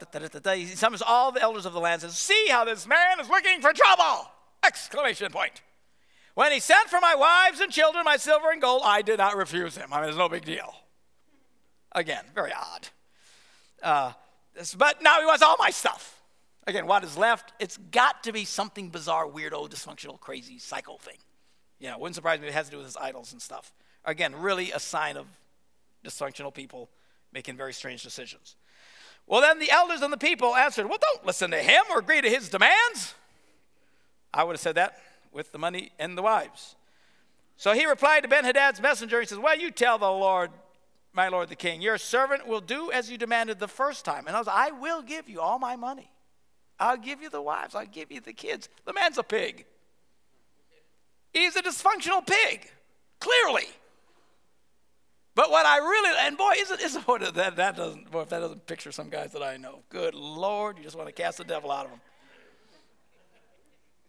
he 0.54 0.66
summons 0.66 1.02
all 1.02 1.32
the 1.32 1.42
elders 1.42 1.66
of 1.66 1.72
the 1.72 1.80
land 1.80 2.02
and 2.02 2.12
says, 2.12 2.18
See 2.18 2.46
how 2.50 2.64
this 2.64 2.86
man 2.86 3.20
is 3.20 3.28
looking 3.28 3.60
for 3.60 3.72
trouble! 3.72 4.30
Exclamation 4.64 5.30
point. 5.30 5.62
When 6.34 6.52
he 6.52 6.60
sent 6.60 6.88
for 6.88 7.00
my 7.00 7.14
wives 7.14 7.60
and 7.60 7.72
children, 7.72 8.04
my 8.04 8.16
silver 8.16 8.50
and 8.50 8.62
gold, 8.62 8.82
I 8.84 9.02
did 9.02 9.18
not 9.18 9.36
refuse 9.36 9.76
him. 9.76 9.92
I 9.92 10.00
mean, 10.00 10.08
it's 10.08 10.18
no 10.18 10.28
big 10.28 10.44
deal. 10.44 10.74
Again, 11.92 12.24
very 12.34 12.52
odd. 12.52 12.88
Uh, 13.82 14.12
this, 14.54 14.74
but 14.74 15.02
now 15.02 15.18
he 15.20 15.26
wants 15.26 15.42
all 15.42 15.56
my 15.58 15.70
stuff. 15.70 16.22
Again, 16.66 16.86
what 16.86 17.02
is 17.02 17.16
left? 17.16 17.54
It's 17.58 17.76
got 17.76 18.22
to 18.24 18.32
be 18.32 18.44
something 18.44 18.90
bizarre, 18.90 19.26
weirdo, 19.26 19.68
dysfunctional, 19.68 20.20
crazy, 20.20 20.58
psycho 20.58 20.96
thing. 20.98 21.16
You 21.78 21.88
know, 21.88 21.98
wouldn't 21.98 22.16
surprise 22.16 22.40
me 22.40 22.48
it 22.48 22.54
has 22.54 22.66
to 22.66 22.72
do 22.72 22.76
with 22.78 22.86
his 22.86 22.96
idols 22.96 23.32
and 23.32 23.40
stuff. 23.40 23.72
Again, 24.04 24.34
really 24.34 24.72
a 24.72 24.80
sign 24.80 25.16
of 25.16 25.26
dysfunctional 26.04 26.52
people 26.52 26.88
making 27.32 27.56
very 27.56 27.72
strange 27.72 28.02
decisions. 28.02 28.56
Well, 29.26 29.42
then 29.42 29.58
the 29.58 29.70
elders 29.70 30.00
and 30.00 30.12
the 30.12 30.18
people 30.18 30.56
answered, 30.56 30.88
Well, 30.88 30.98
don't 31.00 31.26
listen 31.26 31.50
to 31.50 31.58
him 31.58 31.84
or 31.90 31.98
agree 31.98 32.20
to 32.20 32.30
his 32.30 32.48
demands. 32.48 33.14
I 34.32 34.44
would 34.44 34.54
have 34.54 34.60
said 34.60 34.76
that 34.76 34.98
with 35.32 35.52
the 35.52 35.58
money 35.58 35.92
and 35.98 36.16
the 36.16 36.22
wives. 36.22 36.74
So 37.56 37.72
he 37.72 37.86
replied 37.86 38.22
to 38.22 38.28
Ben 38.28 38.44
Hadad's 38.44 38.80
messenger. 38.80 39.20
He 39.20 39.26
says, 39.26 39.38
Well, 39.38 39.58
you 39.58 39.70
tell 39.70 39.98
the 39.98 40.10
Lord, 40.10 40.50
my 41.12 41.28
Lord 41.28 41.48
the 41.48 41.56
king, 41.56 41.82
your 41.82 41.98
servant 41.98 42.46
will 42.46 42.60
do 42.60 42.90
as 42.90 43.10
you 43.10 43.18
demanded 43.18 43.58
the 43.58 43.68
first 43.68 44.04
time. 44.04 44.26
And 44.26 44.34
I 44.34 44.38
was, 44.38 44.48
I 44.48 44.70
will 44.70 45.02
give 45.02 45.28
you 45.28 45.40
all 45.40 45.58
my 45.58 45.76
money. 45.76 46.10
I'll 46.80 46.96
give 46.96 47.20
you 47.20 47.28
the 47.28 47.42
wives. 47.42 47.74
I'll 47.74 47.86
give 47.86 48.10
you 48.12 48.20
the 48.20 48.32
kids. 48.32 48.68
The 48.84 48.92
man's 48.92 49.18
a 49.18 49.22
pig. 49.22 49.66
He's 51.38 51.54
a 51.54 51.62
dysfunctional 51.62 52.26
pig, 52.26 52.68
clearly. 53.20 53.68
But 55.36 55.52
what 55.52 55.64
I 55.66 55.78
really, 55.78 56.16
and 56.20 56.36
boy, 56.36 56.52
isn't, 56.58 56.80
isn't 56.80 57.06
boy, 57.06 57.18
that, 57.18 57.54
that 57.54 57.76
doesn't, 57.76 58.10
boy, 58.10 58.22
if 58.22 58.28
that 58.30 58.40
doesn't 58.40 58.66
picture 58.66 58.90
some 58.90 59.08
guys 59.08 59.30
that 59.32 59.42
I 59.42 59.56
know. 59.56 59.84
Good 59.88 60.14
Lord, 60.14 60.78
you 60.78 60.82
just 60.82 60.96
want 60.96 61.06
to 61.08 61.12
cast 61.12 61.38
the 61.38 61.44
devil 61.44 61.70
out 61.70 61.84
of 61.84 61.92
them. 61.92 62.00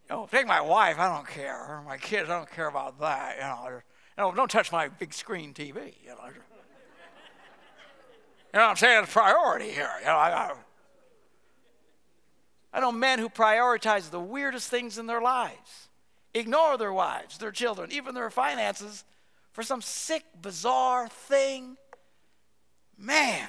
You 0.10 0.16
oh, 0.16 0.22
know, 0.22 0.28
take 0.32 0.48
my 0.48 0.60
wife, 0.60 0.98
I 0.98 1.08
don't 1.08 1.28
care. 1.28 1.56
Or 1.56 1.84
my 1.84 1.98
kids, 1.98 2.32
I 2.32 2.38
don't 2.38 2.50
care 2.50 2.68
about 2.68 3.00
that. 3.00 3.36
You 3.36 3.44
know, 3.44 3.76
you 3.76 3.82
know 4.18 4.32
don't 4.34 4.50
touch 4.50 4.72
my 4.72 4.88
big 4.88 5.14
screen 5.14 5.54
TV. 5.54 5.76
You 6.04 6.10
know, 6.10 6.18
you 8.52 8.60
know 8.60 8.62
I'm 8.62 8.76
saying? 8.76 9.04
It's 9.04 9.14
priority 9.14 9.70
here. 9.70 9.92
You 10.00 10.08
know, 10.08 10.16
I, 10.16 10.32
I, 10.32 10.54
I 12.74 12.80
know 12.80 12.92
men 12.92 13.20
who 13.20 13.30
prioritize 13.30 14.10
the 14.10 14.20
weirdest 14.20 14.68
things 14.70 14.98
in 14.98 15.06
their 15.06 15.22
lives, 15.22 15.89
ignore 16.34 16.78
their 16.78 16.94
wives, 16.94 17.38
their 17.38 17.52
children, 17.52 17.92
even 17.92 18.16
their 18.16 18.30
finances 18.30 19.04
for 19.52 19.64
some 19.64 19.82
sick, 19.82 20.24
bizarre 20.42 21.08
thing. 21.08 21.78
Man, 22.98 23.48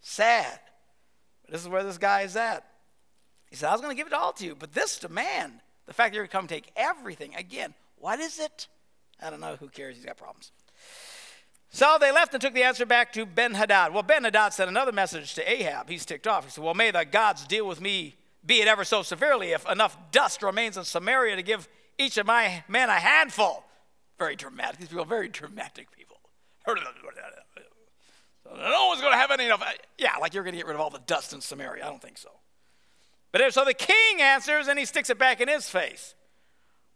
sad. 0.00 0.60
But 1.42 1.52
this 1.52 1.62
is 1.62 1.68
where 1.68 1.84
this 1.84 1.98
guy 1.98 2.22
is 2.22 2.36
at. 2.36 2.64
He 3.48 3.56
said, 3.56 3.68
I 3.68 3.72
was 3.72 3.80
going 3.80 3.94
to 3.94 4.00
give 4.00 4.06
it 4.06 4.12
all 4.12 4.32
to 4.34 4.44
you, 4.44 4.54
but 4.54 4.72
this 4.72 4.98
demand 4.98 5.60
the 5.90 5.94
fact 5.94 6.12
that 6.12 6.14
you're 6.14 6.22
going 6.22 6.28
to 6.28 6.36
come 6.36 6.46
take 6.46 6.70
everything, 6.76 7.34
again, 7.34 7.74
what 7.96 8.20
is 8.20 8.38
it? 8.38 8.68
I 9.20 9.28
don't 9.28 9.40
know. 9.40 9.56
Who 9.56 9.66
cares? 9.66 9.96
He's 9.96 10.04
got 10.04 10.16
problems. 10.16 10.52
So 11.70 11.96
they 12.00 12.12
left 12.12 12.32
and 12.32 12.40
took 12.40 12.54
the 12.54 12.62
answer 12.62 12.86
back 12.86 13.12
to 13.14 13.26
Ben 13.26 13.54
Hadad. 13.54 13.92
Well, 13.92 14.04
Ben 14.04 14.22
Hadad 14.22 14.52
sent 14.52 14.70
another 14.70 14.92
message 14.92 15.34
to 15.34 15.52
Ahab. 15.52 15.88
He's 15.88 16.06
ticked 16.06 16.28
off. 16.28 16.44
He 16.44 16.50
said, 16.52 16.62
Well, 16.62 16.74
may 16.74 16.92
the 16.92 17.04
gods 17.04 17.44
deal 17.44 17.66
with 17.66 17.80
me, 17.80 18.14
be 18.46 18.60
it 18.62 18.68
ever 18.68 18.84
so 18.84 19.02
severely, 19.02 19.50
if 19.50 19.68
enough 19.68 19.98
dust 20.12 20.44
remains 20.44 20.76
in 20.76 20.84
Samaria 20.84 21.34
to 21.34 21.42
give 21.42 21.68
each 22.00 22.16
of 22.18 22.26
my 22.26 22.64
men 22.68 22.88
a 22.88 22.94
handful. 22.94 23.64
Very 24.18 24.36
dramatic. 24.36 24.80
These 24.80 24.88
people 24.88 25.04
very 25.04 25.28
dramatic 25.28 25.90
people. 25.96 26.16
No 28.46 28.86
one's 28.88 29.00
going 29.00 29.12
to 29.12 29.18
have 29.18 29.30
any 29.30 29.44
enough. 29.46 29.62
Yeah, 29.98 30.16
like 30.20 30.34
you're 30.34 30.42
going 30.42 30.54
to 30.54 30.58
get 30.58 30.66
rid 30.66 30.74
of 30.74 30.80
all 30.80 30.90
the 30.90 31.00
dust 31.06 31.32
in 31.32 31.40
Samaria. 31.40 31.84
I 31.84 31.88
don't 31.88 32.02
think 32.02 32.18
so. 32.18 32.30
But 33.32 33.52
so 33.52 33.64
the 33.64 33.74
king 33.74 34.20
answers 34.20 34.66
and 34.66 34.78
he 34.78 34.84
sticks 34.84 35.08
it 35.10 35.18
back 35.18 35.40
in 35.40 35.48
his 35.48 35.68
face. 35.68 36.14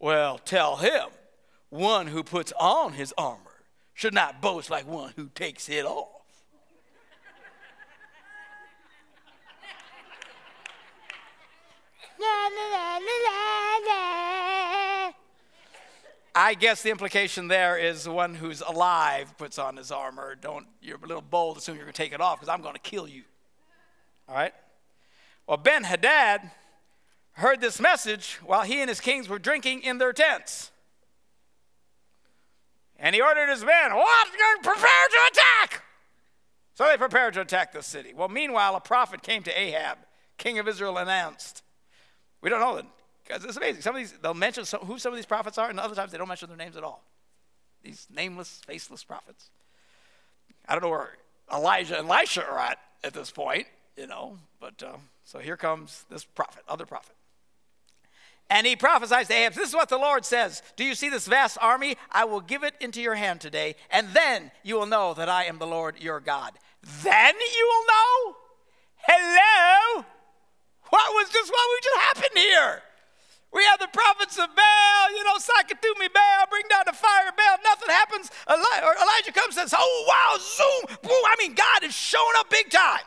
Well, 0.00 0.38
tell 0.38 0.76
him 0.76 1.06
one 1.70 2.08
who 2.08 2.24
puts 2.24 2.52
on 2.58 2.94
his 2.94 3.14
armor 3.16 3.38
should 3.94 4.14
not 4.14 4.42
boast 4.42 4.70
like 4.70 4.86
one 4.86 5.12
who 5.16 5.28
takes 5.28 5.68
it 5.68 5.84
off. 5.84 6.08
I 16.34 16.54
guess 16.54 16.82
the 16.82 16.90
implication 16.90 17.46
there 17.48 17.78
is 17.78 18.04
the 18.04 18.12
one 18.12 18.34
who's 18.34 18.60
alive 18.60 19.36
puts 19.38 19.58
on 19.58 19.76
his 19.76 19.92
armor. 19.92 20.34
Don't 20.34 20.66
you're 20.82 20.98
a 21.02 21.06
little 21.06 21.22
bold, 21.22 21.58
assume 21.58 21.76
you're 21.76 21.84
going 21.84 21.92
to 21.92 22.02
take 22.02 22.12
it 22.12 22.20
off 22.20 22.40
because 22.40 22.52
I'm 22.52 22.62
going 22.62 22.74
to 22.74 22.80
kill 22.80 23.06
you. 23.06 23.22
All 24.28 24.34
right? 24.34 24.52
Well, 25.46 25.56
Ben 25.56 25.84
Hadad 25.84 26.50
heard 27.32 27.60
this 27.60 27.80
message 27.80 28.38
while 28.44 28.62
he 28.62 28.80
and 28.80 28.88
his 28.88 29.00
kings 29.00 29.28
were 29.28 29.38
drinking 29.38 29.82
in 29.82 29.98
their 29.98 30.12
tents. 30.12 30.72
And 32.98 33.14
he 33.14 33.20
ordered 33.20 33.48
his 33.48 33.64
men, 33.64 33.94
What? 33.94 34.28
Prepare 34.62 35.08
to 35.10 35.18
attack! 35.30 35.82
So 36.74 36.84
they 36.84 36.96
prepared 36.96 37.34
to 37.34 37.40
attack 37.40 37.72
the 37.72 37.82
city. 37.82 38.12
Well, 38.14 38.28
meanwhile, 38.28 38.74
a 38.74 38.80
prophet 38.80 39.22
came 39.22 39.44
to 39.44 39.60
Ahab, 39.60 39.98
king 40.38 40.58
of 40.58 40.66
Israel, 40.66 40.98
announced. 40.98 41.62
We 42.40 42.50
don't 42.50 42.60
know 42.60 42.76
them. 42.76 42.88
Because 43.26 43.44
it's 43.44 43.56
amazing. 43.56 43.82
Some 43.82 43.94
of 43.94 44.00
these, 44.00 44.12
they'll 44.22 44.34
mention 44.34 44.64
some, 44.64 44.80
who 44.80 44.98
some 44.98 45.12
of 45.12 45.16
these 45.16 45.26
prophets 45.26 45.56
are, 45.58 45.70
and 45.70 45.80
other 45.80 45.94
times 45.94 46.12
they 46.12 46.18
don't 46.18 46.28
mention 46.28 46.48
their 46.48 46.58
names 46.58 46.76
at 46.76 46.84
all. 46.84 47.02
These 47.82 48.06
nameless, 48.14 48.60
faceless 48.66 49.04
prophets. 49.04 49.50
I 50.68 50.74
don't 50.74 50.82
know 50.82 50.90
where 50.90 51.16
Elijah 51.52 51.98
and 51.98 52.08
Elisha 52.08 52.46
are 52.46 52.58
at 52.58 52.78
at 53.02 53.12
this 53.12 53.30
point, 53.30 53.66
you 53.96 54.06
know, 54.06 54.38
but 54.60 54.82
uh, 54.82 54.96
so 55.24 55.38
here 55.38 55.56
comes 55.56 56.04
this 56.10 56.24
prophet, 56.24 56.64
other 56.68 56.86
prophet. 56.86 57.14
And 58.50 58.66
he 58.66 58.76
prophesies 58.76 59.28
to 59.28 59.34
Ahab, 59.34 59.54
This 59.54 59.70
is 59.70 59.74
what 59.74 59.88
the 59.88 59.98
Lord 59.98 60.24
says 60.24 60.62
Do 60.76 60.84
you 60.84 60.94
see 60.94 61.08
this 61.08 61.26
vast 61.26 61.58
army? 61.60 61.96
I 62.10 62.24
will 62.24 62.40
give 62.40 62.62
it 62.62 62.74
into 62.80 63.00
your 63.00 63.14
hand 63.14 63.40
today, 63.40 63.74
and 63.90 64.08
then 64.08 64.50
you 64.62 64.76
will 64.76 64.86
know 64.86 65.14
that 65.14 65.28
I 65.28 65.44
am 65.44 65.58
the 65.58 65.66
Lord 65.66 65.98
your 65.98 66.20
God. 66.20 66.52
Then 67.02 67.34
you 67.34 67.70
will 67.72 67.86
know? 67.86 68.36
Hello? 68.96 70.04
What 70.90 71.14
was 71.14 71.30
just 71.30 71.50
what 71.50 71.68
we 71.72 71.80
just 71.82 72.00
happened 72.00 72.38
here? 72.38 72.82
We 73.54 73.62
have 73.70 73.78
the 73.78 73.88
prophets 73.92 74.36
of 74.36 74.48
Baal, 74.54 75.10
you 75.16 75.22
know, 75.22 75.36
Sakatumi 75.36 76.12
Baal, 76.12 76.46
bring 76.50 76.64
down 76.68 76.82
the 76.86 76.92
fire 76.92 77.28
of 77.28 77.36
Baal. 77.36 77.56
Nothing 77.62 77.88
happens. 77.88 78.30
Eli- 78.50 78.84
or 78.84 78.94
Elijah 79.00 79.32
comes 79.32 79.56
and 79.56 79.70
says, 79.70 79.78
Oh, 79.78 80.04
wow, 80.08 80.36
zoom, 80.38 80.96
boom. 81.02 81.22
I 81.24 81.36
mean, 81.38 81.54
God 81.54 81.84
is 81.84 81.94
showing 81.94 82.34
up 82.38 82.50
big 82.50 82.68
time. 82.70 83.06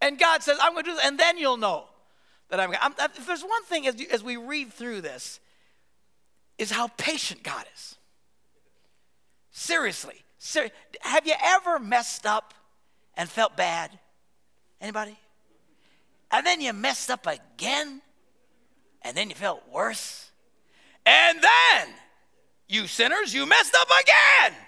And 0.00 0.18
God 0.18 0.42
says, 0.42 0.58
I'm 0.60 0.72
going 0.72 0.84
to 0.84 0.90
do 0.90 0.96
this, 0.96 1.04
and 1.04 1.18
then 1.18 1.38
you'll 1.38 1.56
know 1.56 1.86
that 2.50 2.58
I'm, 2.58 2.74
I'm 2.80 2.92
if 3.16 3.26
there's 3.26 3.42
one 3.42 3.64
thing 3.64 3.86
as, 3.86 3.96
as 4.12 4.22
we 4.22 4.36
read 4.36 4.72
through 4.72 5.00
this, 5.00 5.40
is 6.58 6.70
how 6.70 6.88
patient 6.96 7.42
God 7.42 7.64
is. 7.74 7.96
Seriously, 9.50 10.16
ser- 10.38 10.70
have 11.00 11.26
you 11.26 11.34
ever 11.42 11.78
messed 11.78 12.26
up 12.26 12.52
and 13.16 13.28
felt 13.28 13.56
bad? 13.56 13.90
Anybody? 14.80 15.16
And 16.30 16.44
then 16.44 16.60
you 16.60 16.72
messed 16.72 17.10
up 17.10 17.26
again, 17.26 18.02
and 19.04 19.16
then 19.16 19.28
you 19.28 19.36
felt 19.36 19.62
worse. 19.70 20.30
And 21.06 21.38
then, 21.40 21.88
you 22.66 22.86
sinners, 22.86 23.34
you 23.34 23.46
messed 23.46 23.74
up 23.74 23.88
again. 24.02 24.58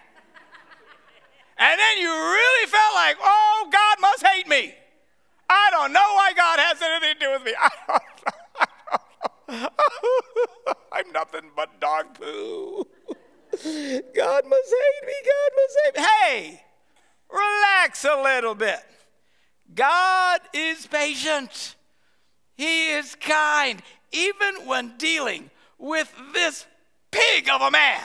And 1.58 1.80
then 1.80 1.98
you 1.98 2.10
really 2.10 2.66
felt 2.66 2.94
like, 2.94 3.16
oh, 3.22 3.68
God 3.72 3.96
must 4.00 4.26
hate 4.26 4.46
me. 4.46 4.74
I 5.48 5.68
don't 5.70 5.92
know 5.92 6.00
why 6.00 6.32
God 6.36 6.58
has 6.58 6.82
anything 6.82 7.14
to 7.14 7.20
do 7.20 7.32
with 7.32 7.44
me. 7.44 7.54
I 7.58 7.70
don't 7.88 8.02
know. 9.48 9.68
I'm 10.92 11.12
nothing 11.12 11.50
but 11.54 11.80
dog 11.80 12.18
poo. 12.18 12.86
God 13.52 14.44
must 14.44 14.74
hate 14.74 15.06
me. 15.06 15.14
God 15.24 15.50
must 15.56 15.76
hate 15.84 15.96
me. 15.96 16.02
Hey, 16.02 16.62
relax 17.30 18.04
a 18.04 18.20
little 18.22 18.54
bit. 18.54 18.80
God 19.74 20.40
is 20.52 20.86
patient. 20.86 21.76
He 22.56 22.90
is 22.90 23.14
kind, 23.14 23.82
even 24.16 24.66
when 24.66 24.96
dealing 24.96 25.50
with 25.78 26.12
this 26.32 26.66
pig 27.10 27.48
of 27.48 27.60
a 27.60 27.70
man 27.70 28.02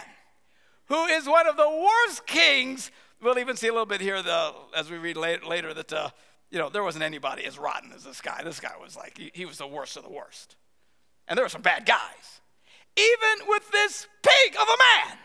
who 0.86 1.06
is 1.06 1.25
one 1.25 1.48
of 1.48 1.56
the 1.56 1.70
worst 1.70 2.27
kings. 2.27 2.91
We'll 3.22 3.39
even 3.39 3.56
see 3.56 3.68
a 3.68 3.72
little 3.72 3.86
bit 3.86 4.01
here, 4.01 4.22
the, 4.22 4.53
as 4.75 4.89
we 4.91 4.98
read 4.98 5.15
later, 5.15 5.46
later 5.46 5.74
that 5.74 5.94
uh, 5.94 6.10
you 6.51 6.60
know, 6.60 6.70
there 6.70 6.84
wasn't 6.84 7.03
anybody 7.03 7.46
as 7.46 7.58
rotten 7.58 7.91
as 7.94 8.03
this 8.03 8.20
guy. 8.20 8.41
This 8.44 8.60
guy 8.60 8.74
was 8.82 8.96
like, 8.96 9.18
he, 9.18 9.32
he 9.34 9.46
was 9.46 9.58
the 9.58 9.68
worst 9.68 9.96
of 9.96 10.03
the 10.03 10.12
worst. 10.12 10.58
And 11.27 11.38
there 11.38 11.46
were 11.46 11.50
some 11.50 11.62
bad 11.62 11.86
guys. 11.86 12.41
Even 12.98 13.48
with 13.48 13.72
this 13.72 14.08
pig 14.22 14.56
of 14.56 14.68
a 14.68 15.08
man 15.08 15.18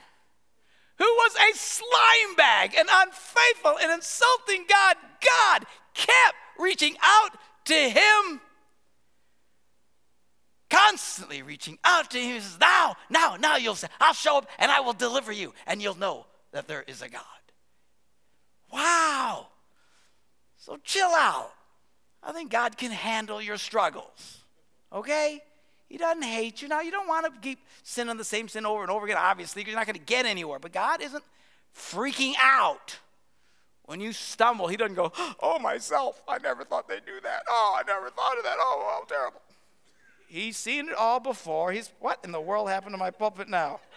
who 0.99 1.05
was 1.05 1.35
a 1.35 1.57
slime 1.57 2.37
bag 2.37 2.75
and 2.79 2.89
unfaithful 2.91 3.77
and 3.83 3.91
insulting 3.91 4.65
God, 4.69 4.97
God 5.21 5.67
kept 5.95 6.37
reaching 6.59 6.97
out 7.03 7.31
to 7.65 7.75
him. 7.75 8.41
Constantly 10.69 11.43
reaching 11.43 11.79
out 11.85 12.11
to 12.11 12.19
him. 12.19 12.35
He 12.35 12.41
says, 12.41 12.59
Now, 12.61 12.97
now, 13.09 13.37
now 13.37 13.57
you'll 13.57 13.75
say, 13.77 13.89
I'll 14.01 14.15
show 14.15 14.39
up 14.39 14.49
and 14.59 14.71
I 14.71 14.81
will 14.81 14.93
deliver 14.93 15.33
you, 15.33 15.55
and 15.67 15.81
you'll 15.81 15.99
know 15.99 16.27
that 16.53 16.67
there 16.67 16.83
is 16.87 17.03
a 17.03 17.09
God. 17.09 17.23
Wow. 18.73 19.49
So 20.57 20.79
chill 20.83 21.11
out. 21.15 21.53
I 22.23 22.33
think 22.33 22.51
God 22.51 22.77
can 22.77 22.91
handle 22.91 23.41
your 23.41 23.57
struggles. 23.57 24.39
Okay? 24.93 25.41
He 25.89 25.99
doesn't 25.99 26.23
hate 26.23 26.63
you. 26.63 26.69
Now, 26.69 26.81
you 26.81 26.91
don't 26.91 27.07
want 27.07 27.27
to 27.27 27.41
keep 27.41 27.61
sinning 27.85 28.17
the 28.17 28.25
same 28.25 28.49
sin 28.49 28.67
over 28.67 28.83
and 28.83 28.91
over 28.91 29.07
again, 29.07 29.19
obviously, 29.19 29.61
because 29.61 29.73
you're 29.73 29.81
not 29.81 29.87
going 29.87 29.99
to 29.99 30.05
get 30.05 30.27
anywhere. 30.27 30.59
But 30.59 30.73
God 30.73 31.01
isn't 31.01 31.23
freaking 31.75 32.35
out 32.43 32.99
when 33.85 34.01
you 34.01 34.13
stumble. 34.13 34.67
He 34.67 34.77
doesn't 34.77 34.97
go, 34.97 35.13
Oh, 35.41 35.59
myself, 35.61 36.21
I 36.27 36.39
never 36.39 36.65
thought 36.65 36.89
they'd 36.89 37.07
do 37.07 37.21
that. 37.23 37.43
Oh, 37.49 37.79
I 37.79 37.87
never 37.87 38.11
thought 38.11 38.37
of 38.37 38.45
that. 38.45 38.57
Oh, 38.59 38.87
how 38.91 39.05
terrible. 39.07 39.41
He's 40.27 40.57
seen 40.57 40.89
it 40.89 40.95
all 40.95 41.21
before. 41.21 41.73
He's, 41.73 41.93
what 42.01 42.21
in 42.25 42.33
the 42.33 42.41
world 42.41 42.69
happened 42.69 42.93
to 42.95 42.99
my 42.99 43.11
pulpit 43.11 43.49
now? 43.49 43.81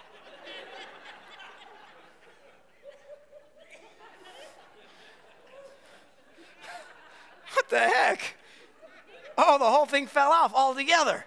What 7.53 7.67
the 7.67 7.79
heck? 7.79 8.35
Oh, 9.35 9.57
the 9.57 9.65
whole 9.65 9.87
thing 9.87 10.05
fell 10.05 10.31
off 10.31 10.53
altogether. 10.53 11.25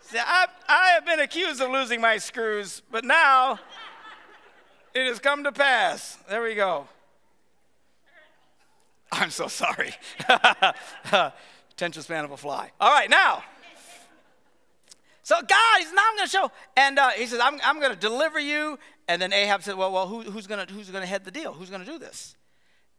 See, 0.00 0.18
I, 0.18 0.46
I 0.68 0.86
have 0.94 1.04
been 1.04 1.20
accused 1.20 1.60
of 1.60 1.70
losing 1.70 2.00
my 2.00 2.18
screws, 2.18 2.82
but 2.90 3.04
now 3.04 3.58
it 4.94 5.06
has 5.06 5.18
come 5.18 5.44
to 5.44 5.52
pass. 5.52 6.18
There 6.28 6.42
we 6.42 6.54
go. 6.54 6.88
I'm 9.12 9.30
so 9.30 9.48
sorry. 9.48 9.94
Attention 11.74 12.02
span 12.02 12.24
of 12.24 12.30
a 12.30 12.36
fly. 12.36 12.70
All 12.80 12.92
right, 12.92 13.10
now. 13.10 13.42
So 15.24 15.36
God, 15.40 15.78
he's 15.78 15.92
now 15.92 16.02
I'm 16.08 16.16
going 16.16 16.26
to 16.26 16.30
show, 16.30 16.52
and 16.76 16.98
uh, 16.98 17.10
he 17.10 17.26
says, 17.26 17.40
I'm, 17.42 17.58
I'm 17.64 17.80
going 17.80 17.92
to 17.92 17.98
deliver 17.98 18.38
you. 18.38 18.78
And 19.08 19.20
then 19.20 19.32
Ahab 19.32 19.62
said, 19.62 19.76
Well, 19.76 19.90
well, 19.90 20.06
who, 20.06 20.20
who's 20.20 20.46
going 20.46 20.64
to 20.66 20.72
who's 20.72 20.90
going 20.90 21.02
to 21.02 21.08
head 21.08 21.24
the 21.24 21.30
deal? 21.30 21.52
Who's 21.52 21.70
going 21.70 21.84
to 21.84 21.90
do 21.90 21.98
this? 21.98 22.36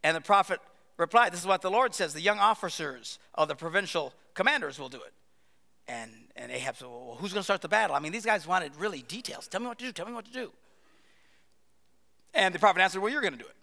And 0.02 0.16
the 0.16 0.20
prophet 0.20 0.60
replied, 0.98 1.32
This 1.32 1.40
is 1.40 1.46
what 1.46 1.62
the 1.62 1.70
Lord 1.70 1.94
says 1.94 2.12
the 2.12 2.20
young 2.20 2.38
officers 2.38 3.18
of 3.34 3.48
the 3.48 3.54
provincial 3.54 4.12
commanders 4.34 4.78
will 4.78 4.88
do 4.88 4.98
it. 4.98 5.12
And, 5.88 6.10
and 6.34 6.50
Ahab 6.50 6.76
said, 6.76 6.88
Well, 6.88 7.16
who's 7.18 7.32
going 7.32 7.40
to 7.40 7.44
start 7.44 7.62
the 7.62 7.68
battle? 7.68 7.94
I 7.96 8.00
mean, 8.00 8.12
these 8.12 8.26
guys 8.26 8.46
wanted 8.46 8.76
really 8.76 9.02
details. 9.02 9.46
Tell 9.46 9.60
me 9.60 9.68
what 9.68 9.78
to 9.78 9.84
do. 9.84 9.92
Tell 9.92 10.06
me 10.06 10.12
what 10.12 10.26
to 10.26 10.32
do. 10.32 10.52
And 12.34 12.54
the 12.54 12.58
prophet 12.58 12.82
answered, 12.82 13.00
Well, 13.00 13.10
you're 13.10 13.22
going 13.22 13.34
to 13.34 13.38
do 13.38 13.46
it. 13.46 13.56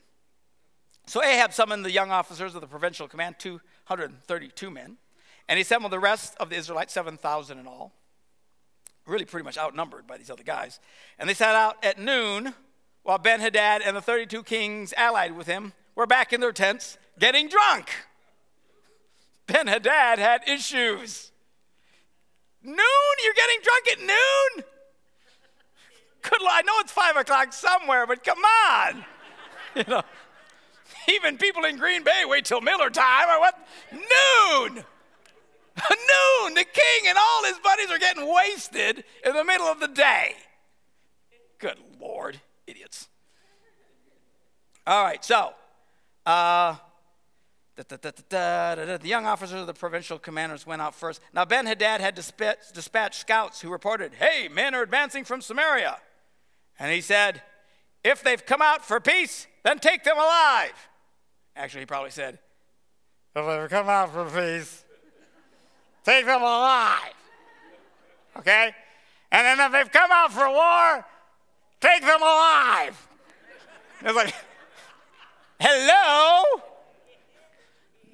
So 1.05 1.22
Ahab 1.22 1.53
summoned 1.53 1.84
the 1.84 1.91
young 1.91 2.12
officers 2.12 2.55
of 2.55 2.62
the 2.62 2.67
provincial 2.67 3.10
command, 3.10 3.36
232 3.39 4.72
men, 4.72 4.98
and 5.48 5.58
he 5.58 5.62
assembled 5.62 5.92
the 5.92 6.00
rest 6.00 6.36
of 6.40 6.50
the 6.50 6.56
Israelites, 6.56 6.94
7,000 6.94 7.58
in 7.60 7.68
all, 7.68 7.92
really 9.06 9.26
pretty 9.26 9.44
much 9.44 9.58
outnumbered 9.58 10.08
by 10.08 10.18
these 10.18 10.30
other 10.30 10.44
guys. 10.44 10.80
And 11.20 11.30
they 11.30 11.34
set 11.34 11.56
out 11.56 11.84
at 11.84 12.00
noon 12.00 12.54
while 13.04 13.18
Ben 13.18 13.42
Hadad 13.42 13.82
and 13.82 13.96
the 13.96 14.02
32 14.02 14.44
kings 14.44 14.94
allied 14.96 15.36
with 15.36 15.48
him 15.48 15.74
were 15.96 16.08
back 16.08 16.34
in 16.34 16.42
their 16.42 16.54
tents 16.54 16.98
getting 17.20 17.48
drunk. 17.48 17.90
Ben 19.46 19.68
Hadad 19.68 20.20
had 20.20 20.48
issues. 20.48 21.32
Noon? 22.64 22.78
You're 23.24 23.34
getting 23.34 23.60
drunk 23.62 23.92
at 23.92 24.00
noon? 24.00 24.66
Good 26.22 26.42
Lord, 26.42 26.54
I 26.54 26.62
know 26.62 26.74
it's 26.78 26.94
five 26.94 27.18
o'clock 27.18 27.52
somewhere, 27.52 28.08
but 28.08 28.24
come 28.24 28.40
on. 28.40 29.06
You 29.76 29.84
know, 29.88 30.04
even 31.10 31.40
people 31.40 31.66
in 31.66 31.78
Green 31.78 32.04
Bay 32.04 32.26
wait 32.28 32.46
till 32.46 32.62
Miller 32.62 32.92
time 32.92 33.28
or 33.28 33.40
what? 33.40 33.68
Noon. 33.92 34.86
Noon. 35.89 36.53
The 36.53 36.65
king 36.65 37.08
and 37.08 37.18
all 37.18 37.46
his 37.46 37.58
buddies 37.60 37.89
are 37.89 38.00
getting 38.00 38.32
wasted 38.32 39.03
in 39.25 39.34
the 39.34 39.44
middle 39.44 39.68
of 39.68 39.80
the 39.80 39.88
day. 39.88 40.36
Good 41.60 41.77
Lord, 42.00 42.39
idiots. 42.68 43.08
All 44.86 45.03
right, 45.03 45.24
so 45.24 45.53
uh, 46.25 46.75
the 47.75 49.00
young 49.03 49.25
officers 49.25 49.62
of 49.62 49.68
the 49.68 49.74
provincial 49.74 50.20
commanders 50.20 50.68
went 50.68 50.82
out 50.82 50.94
first. 50.94 51.22
Now, 51.34 51.46
Ben 51.46 51.65
Hadad 51.65 52.01
had 52.01 52.15
dispatched 52.15 53.20
scouts 53.20 53.62
who 53.62 53.70
reported, 53.70 54.13
Hey, 54.13 54.48
men 54.48 54.75
are 54.75 54.84
advancing 54.84 55.24
from 55.24 55.42
Samaria. 55.42 55.98
And 56.80 56.92
he 56.92 57.01
said, 57.01 57.42
If 58.03 58.24
they've 58.24 58.46
come 58.46 58.62
out 58.62 58.84
for 58.86 59.00
peace, 59.00 59.48
then 59.63 59.80
take 59.80 60.03
them 60.03 60.18
alive. 60.18 60.74
Actually, 61.56 61.82
he 61.82 61.86
probably 61.86 62.12
said, 62.12 62.39
If 63.36 63.46
they've 63.46 63.70
come 63.70 63.89
out 63.89 64.12
for 64.12 64.25
peace, 64.25 64.83
take 66.04 66.26
them 66.26 66.42
alive. 66.42 67.14
Okay? 68.38 68.74
And 69.32 69.46
then 69.46 69.66
if 69.66 69.72
they've 69.72 69.92
come 69.92 70.12
out 70.12 70.32
for 70.32 70.48
war, 70.50 71.06
take 71.80 72.02
them 72.02 72.22
alive. 72.22 73.08
It's 74.02 74.16
like, 74.16 74.34
hello? 75.60 76.44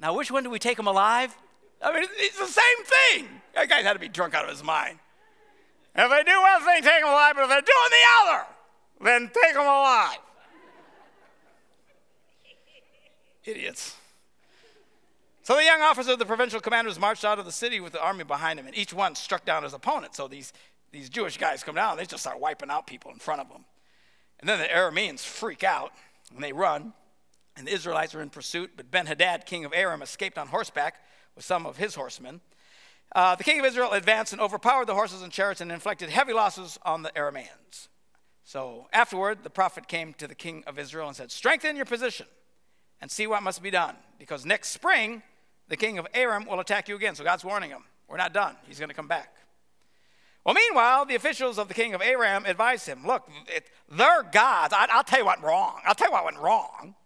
Now, 0.00 0.14
which 0.14 0.30
one 0.30 0.44
do 0.44 0.50
we 0.50 0.58
take 0.58 0.76
them 0.76 0.86
alive? 0.86 1.36
I 1.82 1.92
mean, 1.92 2.08
it's 2.16 2.38
the 2.38 2.46
same 2.46 2.84
thing. 2.84 3.28
That 3.54 3.68
guy 3.68 3.82
had 3.82 3.94
to 3.94 3.98
be 3.98 4.08
drunk 4.08 4.34
out 4.34 4.44
of 4.44 4.50
his 4.50 4.62
mind. 4.62 4.98
If 5.94 6.10
they 6.10 6.22
do 6.22 6.40
one 6.40 6.62
thing, 6.62 6.82
take 6.82 7.00
them 7.00 7.08
alive, 7.10 7.34
but 7.34 7.42
if 7.44 7.48
they're 7.48 7.60
doing 7.60 7.90
the 7.90 8.04
other, 8.22 8.46
then 9.02 9.30
take 9.42 9.54
them 9.54 9.62
alive. 9.62 10.18
Idiots. 13.44 13.96
So 15.42 15.56
the 15.56 15.64
young 15.64 15.80
officer 15.80 16.12
of 16.12 16.18
the 16.18 16.26
provincial 16.26 16.60
commanders 16.60 16.98
marched 16.98 17.24
out 17.24 17.38
of 17.38 17.46
the 17.46 17.52
city 17.52 17.80
with 17.80 17.92
the 17.92 18.02
army 18.02 18.24
behind 18.24 18.58
him, 18.58 18.66
and 18.66 18.76
each 18.76 18.92
one 18.92 19.14
struck 19.14 19.44
down 19.44 19.62
his 19.62 19.72
opponent. 19.72 20.14
So 20.14 20.28
these, 20.28 20.52
these 20.92 21.08
Jewish 21.08 21.38
guys 21.38 21.62
come 21.62 21.74
down, 21.74 21.96
they 21.96 22.04
just 22.04 22.22
start 22.22 22.40
wiping 22.40 22.70
out 22.70 22.86
people 22.86 23.10
in 23.10 23.18
front 23.18 23.40
of 23.40 23.48
them. 23.48 23.64
And 24.38 24.48
then 24.48 24.58
the 24.58 24.66
Arameans 24.66 25.20
freak 25.20 25.64
out, 25.64 25.92
and 26.34 26.44
they 26.44 26.52
run, 26.52 26.92
and 27.56 27.66
the 27.66 27.72
Israelites 27.72 28.14
are 28.14 28.22
in 28.22 28.30
pursuit. 28.30 28.72
But 28.76 28.90
Ben 28.90 29.06
Hadad, 29.06 29.46
king 29.46 29.64
of 29.64 29.72
Aram, 29.74 30.02
escaped 30.02 30.38
on 30.38 30.48
horseback 30.48 30.96
with 31.34 31.44
some 31.44 31.66
of 31.66 31.78
his 31.78 31.94
horsemen. 31.94 32.40
Uh, 33.14 33.34
the 33.34 33.44
king 33.44 33.58
of 33.58 33.66
Israel 33.66 33.92
advanced 33.92 34.32
and 34.32 34.40
overpowered 34.40 34.86
the 34.86 34.94
horses 34.94 35.22
and 35.22 35.32
chariots 35.32 35.60
and 35.60 35.72
inflicted 35.72 36.10
heavy 36.10 36.32
losses 36.32 36.78
on 36.84 37.02
the 37.02 37.10
Arameans. 37.10 37.88
So 38.44 38.88
afterward, 38.92 39.42
the 39.42 39.50
prophet 39.50 39.88
came 39.88 40.14
to 40.14 40.28
the 40.28 40.34
king 40.34 40.64
of 40.66 40.78
Israel 40.78 41.08
and 41.08 41.16
said, 41.16 41.30
Strengthen 41.30 41.76
your 41.76 41.84
position 41.84 42.26
and 43.00 43.10
see 43.10 43.26
what 43.26 43.42
must 43.42 43.62
be 43.62 43.70
done, 43.70 43.96
because 44.18 44.44
next 44.44 44.70
spring 44.70 45.22
the 45.70 45.76
king 45.76 45.98
of 45.98 46.06
Aram 46.12 46.44
will 46.44 46.60
attack 46.60 46.88
you 46.88 46.96
again. 46.96 47.14
So 47.14 47.24
God's 47.24 47.44
warning 47.44 47.70
him. 47.70 47.84
We're 48.08 48.16
not 48.16 48.34
done. 48.34 48.56
He's 48.66 48.78
going 48.78 48.88
to 48.88 48.94
come 48.94 49.08
back. 49.08 49.34
Well, 50.44 50.54
meanwhile, 50.54 51.04
the 51.04 51.14
officials 51.14 51.58
of 51.58 51.68
the 51.68 51.74
king 51.74 51.94
of 51.94 52.02
Aram 52.02 52.44
advised 52.44 52.86
him 52.86 53.06
look, 53.06 53.28
it, 53.46 53.70
their 53.88 54.24
gods, 54.24 54.74
I, 54.76 54.88
will 54.94 55.04
tell 55.04 55.20
you 55.20 55.24
what 55.24 55.38
went 55.38 55.46
wrong. 55.46 55.80
I'll 55.86 55.94
tell 55.94 56.08
you 56.08 56.12
what 56.12 56.24
went 56.24 56.38
wrong. 56.38 56.96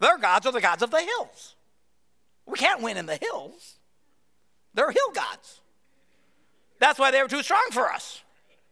Their 0.00 0.18
gods 0.18 0.46
are 0.46 0.52
the 0.52 0.60
gods 0.60 0.82
of 0.82 0.90
the 0.90 1.00
hills. 1.00 1.56
We 2.46 2.56
can't 2.56 2.80
win 2.80 2.96
in 2.96 3.06
the 3.06 3.16
hills. 3.16 3.78
They're 4.72 4.90
hill 4.90 5.10
gods. 5.12 5.60
That's 6.78 6.98
why 6.98 7.10
they 7.10 7.22
were 7.22 7.28
too 7.28 7.42
strong 7.42 7.66
for 7.72 7.90
us. 7.90 8.22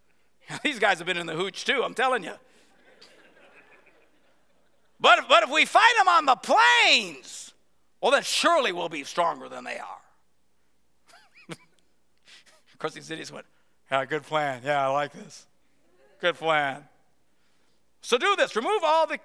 These 0.62 0.78
guys 0.78 0.98
have 0.98 1.06
been 1.06 1.18
in 1.18 1.26
the 1.26 1.34
hooch 1.34 1.64
too, 1.64 1.82
I'm 1.82 1.94
telling 1.94 2.22
you. 2.22 2.34
But 5.00 5.28
but 5.28 5.44
if 5.44 5.50
we 5.50 5.64
fight 5.64 5.94
them 5.98 6.08
on 6.08 6.24
the 6.26 6.36
plains, 6.36 7.47
well, 8.00 8.12
then 8.12 8.22
surely 8.22 8.72
we'll 8.72 8.88
be 8.88 9.04
stronger 9.04 9.48
than 9.48 9.64
they 9.64 9.78
are. 9.78 10.00
of 11.50 12.78
course, 12.78 12.94
these 12.94 13.10
idiots 13.10 13.32
went, 13.32 13.46
Yeah, 13.90 14.04
good 14.04 14.22
plan. 14.22 14.62
Yeah, 14.64 14.88
I 14.88 14.92
like 14.92 15.12
this. 15.12 15.46
Good 16.20 16.36
plan. 16.36 16.84
So 18.00 18.18
do 18.18 18.34
this 18.36 18.56
remove 18.56 18.82
all 18.84 19.06
the 19.06 19.18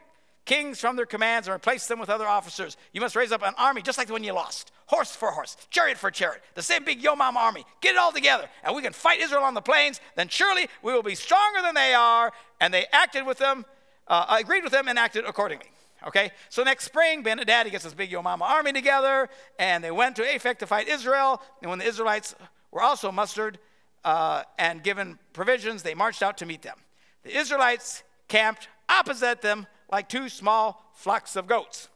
kings 0.46 0.80
from 0.80 0.96
their 0.96 1.06
commands 1.06 1.48
and 1.48 1.56
replace 1.56 1.88
them 1.88 2.00
with 2.00 2.10
other 2.10 2.28
officers. 2.28 2.76
You 2.92 3.02
must 3.02 3.16
raise 3.16 3.32
up 3.32 3.44
an 3.44 3.54
army 3.58 3.82
just 3.82 3.98
like 3.98 4.08
the 4.08 4.14
one 4.14 4.24
you 4.24 4.34
lost 4.34 4.72
horse 4.88 5.16
for 5.16 5.32
horse, 5.32 5.58
chariot 5.70 5.98
for 5.98 6.12
chariot, 6.12 6.44
the 6.56 6.62
same 6.62 6.84
big 6.84 7.02
Yomam 7.02 7.36
army. 7.36 7.66
Get 7.82 7.96
it 7.96 7.98
all 7.98 8.12
together, 8.12 8.48
and 8.64 8.76
we 8.76 8.82
can 8.82 8.94
fight 8.94 9.20
Israel 9.20 9.44
on 9.44 9.54
the 9.54 9.62
plains. 9.62 10.00
Then 10.16 10.28
surely 10.28 10.68
we 10.82 10.94
will 10.94 11.04
be 11.04 11.16
stronger 11.16 11.62
than 11.62 11.74
they 11.74 11.94
are. 11.94 12.32
And 12.62 12.74
they 12.74 12.86
acted 12.92 13.26
with 13.26 13.38
them, 13.38 13.66
uh, 14.08 14.38
agreed 14.40 14.64
with 14.64 14.72
them, 14.72 14.88
and 14.88 15.00
acted 15.00 15.26
accordingly. 15.26 15.66
Okay, 16.06 16.32
so 16.50 16.64
next 16.64 16.84
spring, 16.86 17.24
Ben 17.24 17.40
and 17.40 17.50
Hadad 17.50 17.72
gets 17.72 17.86
this 17.86 17.94
big 17.94 18.12
Yomama 18.12 18.42
army 18.42 18.74
together, 18.74 19.30
and 19.58 19.84
they 19.84 19.92
went 19.92 20.18
to 20.18 20.22
Aphek 20.24 20.58
to 20.60 20.68
fight 20.68 20.88
Israel. 20.90 21.42
And 21.62 21.70
when 21.70 21.80
the 21.80 21.86
Israelites 21.86 22.36
were 22.72 22.82
also 22.82 23.12
mustered 23.12 23.58
uh, 24.04 24.44
and 24.60 24.84
given 24.84 25.18
provisions, 25.32 25.82
they 25.84 25.94
marched 25.94 26.22
out 26.22 26.38
to 26.40 26.46
meet 26.46 26.62
them. 26.62 26.78
The 27.24 27.38
Israelites 27.38 28.04
camped 28.28 28.68
opposite 28.90 29.42
them 29.42 29.66
like 29.92 30.10
two 30.10 30.28
small 30.28 30.92
flocks 30.94 31.36
of 31.36 31.48
goats. 31.48 31.88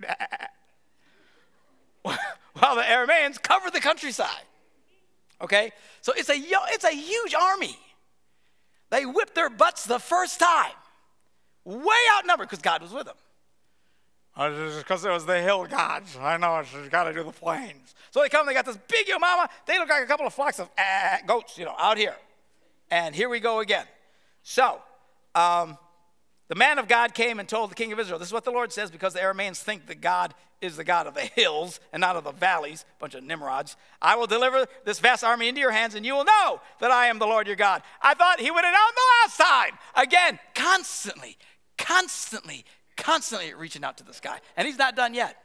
While 2.02 2.76
the 2.76 2.82
Arameans 2.82 3.40
covered 3.42 3.72
the 3.72 3.80
countryside. 3.80 4.44
Okay? 5.40 5.72
So 6.00 6.12
it's 6.16 6.30
a, 6.30 6.36
it's 6.36 6.84
a 6.84 6.94
huge 6.94 7.34
army. 7.34 7.78
They 8.90 9.04
whipped 9.04 9.34
their 9.34 9.50
butts 9.50 9.84
the 9.84 9.98
first 9.98 10.38
time, 10.38 10.72
way 11.66 11.96
outnumbered 12.16 12.48
because 12.48 12.62
God 12.62 12.80
was 12.80 12.92
with 12.92 13.06
them. 13.06 13.16
Because 14.36 15.04
it 15.04 15.10
was 15.10 15.24
the 15.24 15.40
hill 15.40 15.64
gods. 15.64 16.16
I 16.20 16.36
know, 16.36 16.62
you 16.82 16.90
got 16.90 17.04
to 17.04 17.12
do 17.14 17.24
the 17.24 17.32
plains. 17.32 17.94
So 18.10 18.20
they 18.20 18.28
come, 18.28 18.46
they 18.46 18.52
got 18.52 18.66
this 18.66 18.78
big 18.88 19.06
mama. 19.18 19.48
They 19.66 19.78
look 19.78 19.88
like 19.88 20.04
a 20.04 20.06
couple 20.06 20.26
of 20.26 20.34
flocks 20.34 20.60
of 20.60 20.68
uh, 20.78 21.16
goats, 21.26 21.56
you 21.56 21.64
know, 21.64 21.74
out 21.78 21.96
here. 21.96 22.16
And 22.90 23.14
here 23.14 23.28
we 23.28 23.40
go 23.40 23.60
again. 23.60 23.86
So, 24.42 24.80
um, 25.34 25.78
the 26.48 26.54
man 26.54 26.78
of 26.78 26.86
God 26.86 27.14
came 27.14 27.40
and 27.40 27.48
told 27.48 27.70
the 27.70 27.74
king 27.74 27.92
of 27.92 27.98
Israel, 27.98 28.18
This 28.18 28.28
is 28.28 28.34
what 28.34 28.44
the 28.44 28.52
Lord 28.52 28.72
says, 28.72 28.90
because 28.90 29.14
the 29.14 29.20
Arameans 29.20 29.56
think 29.56 29.86
that 29.86 30.00
God 30.00 30.34
is 30.60 30.76
the 30.76 30.84
God 30.84 31.06
of 31.06 31.14
the 31.14 31.22
hills 31.34 31.80
and 31.92 32.00
not 32.00 32.16
of 32.16 32.24
the 32.24 32.32
valleys, 32.32 32.84
bunch 32.98 33.14
of 33.14 33.24
Nimrods. 33.24 33.76
I 34.00 34.16
will 34.16 34.26
deliver 34.26 34.66
this 34.84 35.00
vast 35.00 35.24
army 35.24 35.48
into 35.48 35.60
your 35.60 35.72
hands, 35.72 35.94
and 35.94 36.06
you 36.06 36.14
will 36.14 36.24
know 36.24 36.60
that 36.80 36.90
I 36.90 37.06
am 37.06 37.18
the 37.18 37.26
Lord 37.26 37.46
your 37.46 37.56
God. 37.56 37.82
I 38.00 38.14
thought 38.14 38.40
he 38.40 38.50
would 38.50 38.64
have 38.64 38.72
known 38.72 38.92
the 38.94 39.02
last 39.22 39.38
time. 39.38 39.78
Again, 39.96 40.38
constantly, 40.54 41.36
constantly, 41.78 42.64
constantly 42.96 43.54
reaching 43.54 43.84
out 43.84 43.98
to 43.98 44.04
this 44.04 44.20
guy. 44.20 44.38
And 44.56 44.66
he's 44.66 44.78
not 44.78 44.96
done 44.96 45.14
yet. 45.14 45.36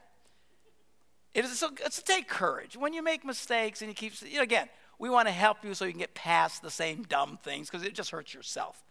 It 1.34 1.44
is 1.44 1.62
a, 1.62 1.70
it's 1.84 1.96
to 1.96 2.04
take 2.04 2.28
courage. 2.28 2.76
When 2.76 2.92
you 2.92 3.02
make 3.02 3.24
mistakes 3.24 3.80
and 3.80 3.88
you 3.88 3.94
keep, 3.94 4.12
you 4.22 4.36
know, 4.36 4.42
again, 4.42 4.68
we 4.98 5.08
want 5.08 5.28
to 5.28 5.32
help 5.32 5.64
you 5.64 5.74
so 5.74 5.84
you 5.84 5.92
can 5.92 6.00
get 6.00 6.14
past 6.14 6.62
the 6.62 6.70
same 6.70 7.04
dumb 7.04 7.38
things 7.42 7.68
because 7.68 7.86
it 7.86 7.94
just 7.94 8.10
hurts 8.10 8.34
yourself. 8.34 8.82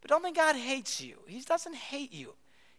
But 0.00 0.10
don't 0.10 0.22
think 0.22 0.36
God 0.36 0.56
hates 0.56 1.00
you. 1.00 1.16
He 1.26 1.40
doesn't 1.40 1.74
hate 1.74 2.12
you. 2.12 2.34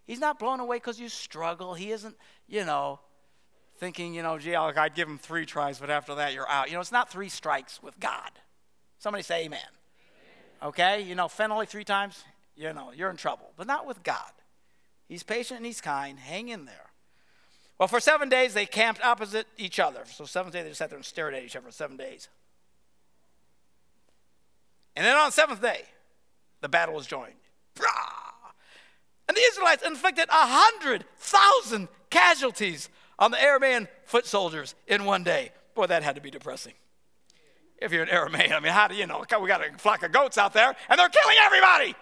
He's 0.05 0.19
not 0.19 0.39
blown 0.39 0.59
away 0.59 0.77
because 0.77 0.99
you 0.99 1.09
struggle. 1.09 1.73
He 1.73 1.91
isn't, 1.91 2.15
you 2.47 2.65
know, 2.65 2.99
thinking, 3.77 4.13
you 4.13 4.23
know, 4.23 4.37
gee, 4.37 4.55
I'd 4.55 4.95
give 4.95 5.07
him 5.07 5.17
three 5.17 5.45
tries, 5.45 5.79
but 5.79 5.89
after 5.89 6.15
that, 6.15 6.33
you're 6.33 6.49
out. 6.49 6.69
You 6.69 6.75
know, 6.75 6.81
it's 6.81 6.91
not 6.91 7.11
three 7.11 7.29
strikes 7.29 7.81
with 7.83 7.99
God. 7.99 8.31
Somebody 8.97 9.23
say 9.23 9.45
amen. 9.45 9.59
amen. 9.59 10.69
Okay? 10.69 11.01
You 11.01 11.15
know, 11.15 11.29
only 11.39 11.65
three 11.65 11.83
times, 11.83 12.23
you 12.55 12.73
know, 12.73 12.91
you're 12.95 13.09
in 13.09 13.17
trouble, 13.17 13.51
but 13.57 13.67
not 13.67 13.85
with 13.85 14.03
God. 14.03 14.31
He's 15.07 15.23
patient 15.23 15.57
and 15.57 15.65
he's 15.65 15.81
kind. 15.81 16.19
Hang 16.19 16.49
in 16.49 16.65
there. 16.65 16.91
Well, 17.77 17.87
for 17.87 17.99
seven 17.99 18.29
days, 18.29 18.53
they 18.53 18.65
camped 18.65 19.03
opposite 19.03 19.47
each 19.57 19.79
other. 19.79 20.03
So, 20.05 20.25
seventh 20.25 20.53
day, 20.53 20.61
they 20.61 20.69
just 20.69 20.77
sat 20.77 20.89
there 20.89 20.97
and 20.97 21.05
stared 21.05 21.33
at 21.33 21.43
each 21.43 21.55
other 21.55 21.65
for 21.65 21.71
seven 21.71 21.97
days. 21.97 22.29
And 24.95 25.05
then 25.05 25.15
on 25.17 25.27
the 25.27 25.31
seventh 25.31 25.61
day, 25.61 25.81
the 26.61 26.69
battle 26.69 26.93
was 26.93 27.07
joined. 27.07 27.33
And 29.27 29.37
the 29.37 29.41
Israelites 29.41 29.83
inflicted 29.83 30.27
a 30.29 30.33
hundred 30.33 31.05
thousand 31.17 31.87
casualties 32.09 32.89
on 33.17 33.31
the 33.31 33.37
Aramean 33.37 33.87
foot 34.05 34.25
soldiers 34.25 34.75
in 34.87 35.05
one 35.05 35.23
day. 35.23 35.51
Boy, 35.73 35.87
that 35.87 36.03
had 36.03 36.15
to 36.15 36.21
be 36.21 36.29
depressing. 36.29 36.73
If 37.81 37.91
you're 37.91 38.03
an 38.03 38.09
Aramean, 38.09 38.51
I 38.51 38.59
mean, 38.59 38.73
how 38.73 38.87
do 38.87 38.95
you 38.95 39.07
know? 39.07 39.23
We 39.41 39.47
got 39.47 39.65
a 39.65 39.77
flock 39.77 40.03
of 40.03 40.11
goats 40.11 40.37
out 40.37 40.53
there, 40.53 40.75
and 40.89 40.99
they're 40.99 41.09
killing 41.09 41.37
everybody. 41.41 41.95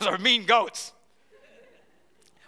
Those 0.00 0.08
are 0.08 0.18
mean 0.18 0.44
goats. 0.46 0.92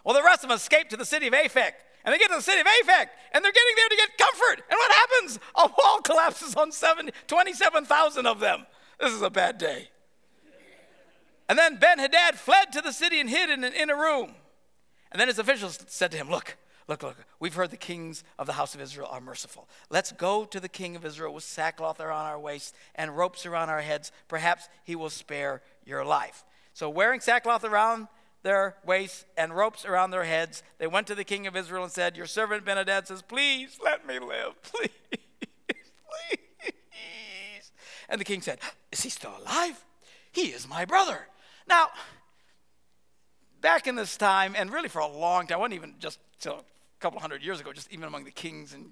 Well, 0.05 0.15
the 0.15 0.23
rest 0.23 0.43
of 0.43 0.49
them 0.49 0.57
escape 0.57 0.89
to 0.91 0.97
the 0.97 1.05
city 1.05 1.27
of 1.27 1.35
Aphek. 1.35 1.73
And 2.05 2.15
they 2.15 2.19
get 2.19 2.31
to 2.31 2.37
the 2.37 2.43
city 2.43 2.61
of 2.61 2.67
Aphek, 2.67 3.09
and 3.33 3.45
they're 3.45 3.53
getting 3.53 3.75
there 3.77 3.89
to 3.91 3.97
get 3.97 4.19
comfort. 4.19 4.65
And 4.71 4.79
what 4.79 4.93
happens? 4.93 5.39
A 5.55 5.67
wall 5.67 6.01
collapses 6.05 6.55
on 6.55 6.71
27,000 7.27 8.27
of 8.27 8.41
them. 8.41 8.67
This 8.99 9.13
is 9.13 9.23
a 9.23 9.31
bad 9.31 9.59
day. 9.59 9.91
And 11.49 11.59
then 11.59 11.77
Ben 11.77 11.99
Hadad 11.99 12.37
fled 12.37 12.73
to 12.73 12.81
the 12.81 12.93
city 12.93 13.21
and 13.21 13.29
hid 13.29 13.51
in 13.51 13.65
an 13.65 13.73
inner 13.73 13.97
room. 13.97 14.35
And 15.11 15.21
then 15.21 15.29
his 15.29 15.39
officials 15.39 15.79
said 15.89 16.13
to 16.13 16.17
him, 16.17 16.31
Look, 16.31 16.57
look, 16.87 17.03
look, 17.03 17.17
we've 17.41 17.55
heard 17.55 17.71
the 17.71 17.77
kings 17.77 18.23
of 18.39 18.47
the 18.47 18.53
house 18.53 18.75
of 18.75 18.81
Israel 18.81 19.09
are 19.11 19.21
merciful. 19.21 19.69
Let's 19.91 20.13
go 20.13 20.45
to 20.45 20.61
the 20.61 20.69
king 20.69 20.95
of 20.95 21.05
Israel 21.05 21.35
with 21.35 21.43
sackcloth 21.43 22.01
around 22.01 22.27
our 22.27 22.39
waists 22.39 22.73
and 22.95 23.17
ropes 23.17 23.45
around 23.47 23.69
our 23.69 23.81
heads. 23.81 24.13
Perhaps 24.29 24.69
he 24.85 24.95
will 24.95 25.11
spare 25.11 25.61
your 25.85 26.05
life. 26.05 26.45
So, 26.73 26.89
wearing 26.89 27.21
sackcloth 27.21 27.65
around 27.65 28.09
their 28.43 28.77
waists 28.85 29.25
and 29.37 29.55
ropes 29.55 29.85
around 29.85 30.11
their 30.11 30.25
heads, 30.25 30.63
they 30.79 30.87
went 30.87 31.07
to 31.09 31.15
the 31.15 31.25
king 31.25 31.47
of 31.47 31.57
Israel 31.57 31.85
and 31.85 31.93
said, 31.93 32.17
Your 32.17 32.27
servant 32.27 32.65
Ben 32.65 32.77
Hadad 32.77 33.07
says, 33.07 33.23
Please 33.23 33.79
let 33.83 34.07
me 34.07 34.19
live. 34.19 34.61
Please, 34.73 34.91
please. 35.69 37.73
And 38.09 38.21
the 38.21 38.25
king 38.25 38.41
said, 38.41 38.59
Is 38.91 39.03
he 39.03 39.11
still 39.11 39.35
alive? 39.43 39.85
He 40.33 40.49
is 40.49 40.69
my 40.69 40.85
brother. 40.85 41.27
Now, 41.69 41.89
back 43.61 43.87
in 43.87 43.95
this 43.95 44.17
time, 44.17 44.55
and 44.57 44.73
really 44.73 44.89
for 44.89 45.01
a 45.01 45.07
long 45.07 45.47
time, 45.47 45.61
wasn't 45.61 45.75
even 45.75 45.95
just 45.99 46.19
till 46.41 46.55
a 46.55 47.01
couple 47.01 47.21
hundred 47.21 47.43
years 47.43 47.61
ago, 47.61 47.73
just 47.73 47.93
even 47.93 48.05
among 48.05 48.25
the 48.25 48.31
kings 48.31 48.75
and 48.75 48.91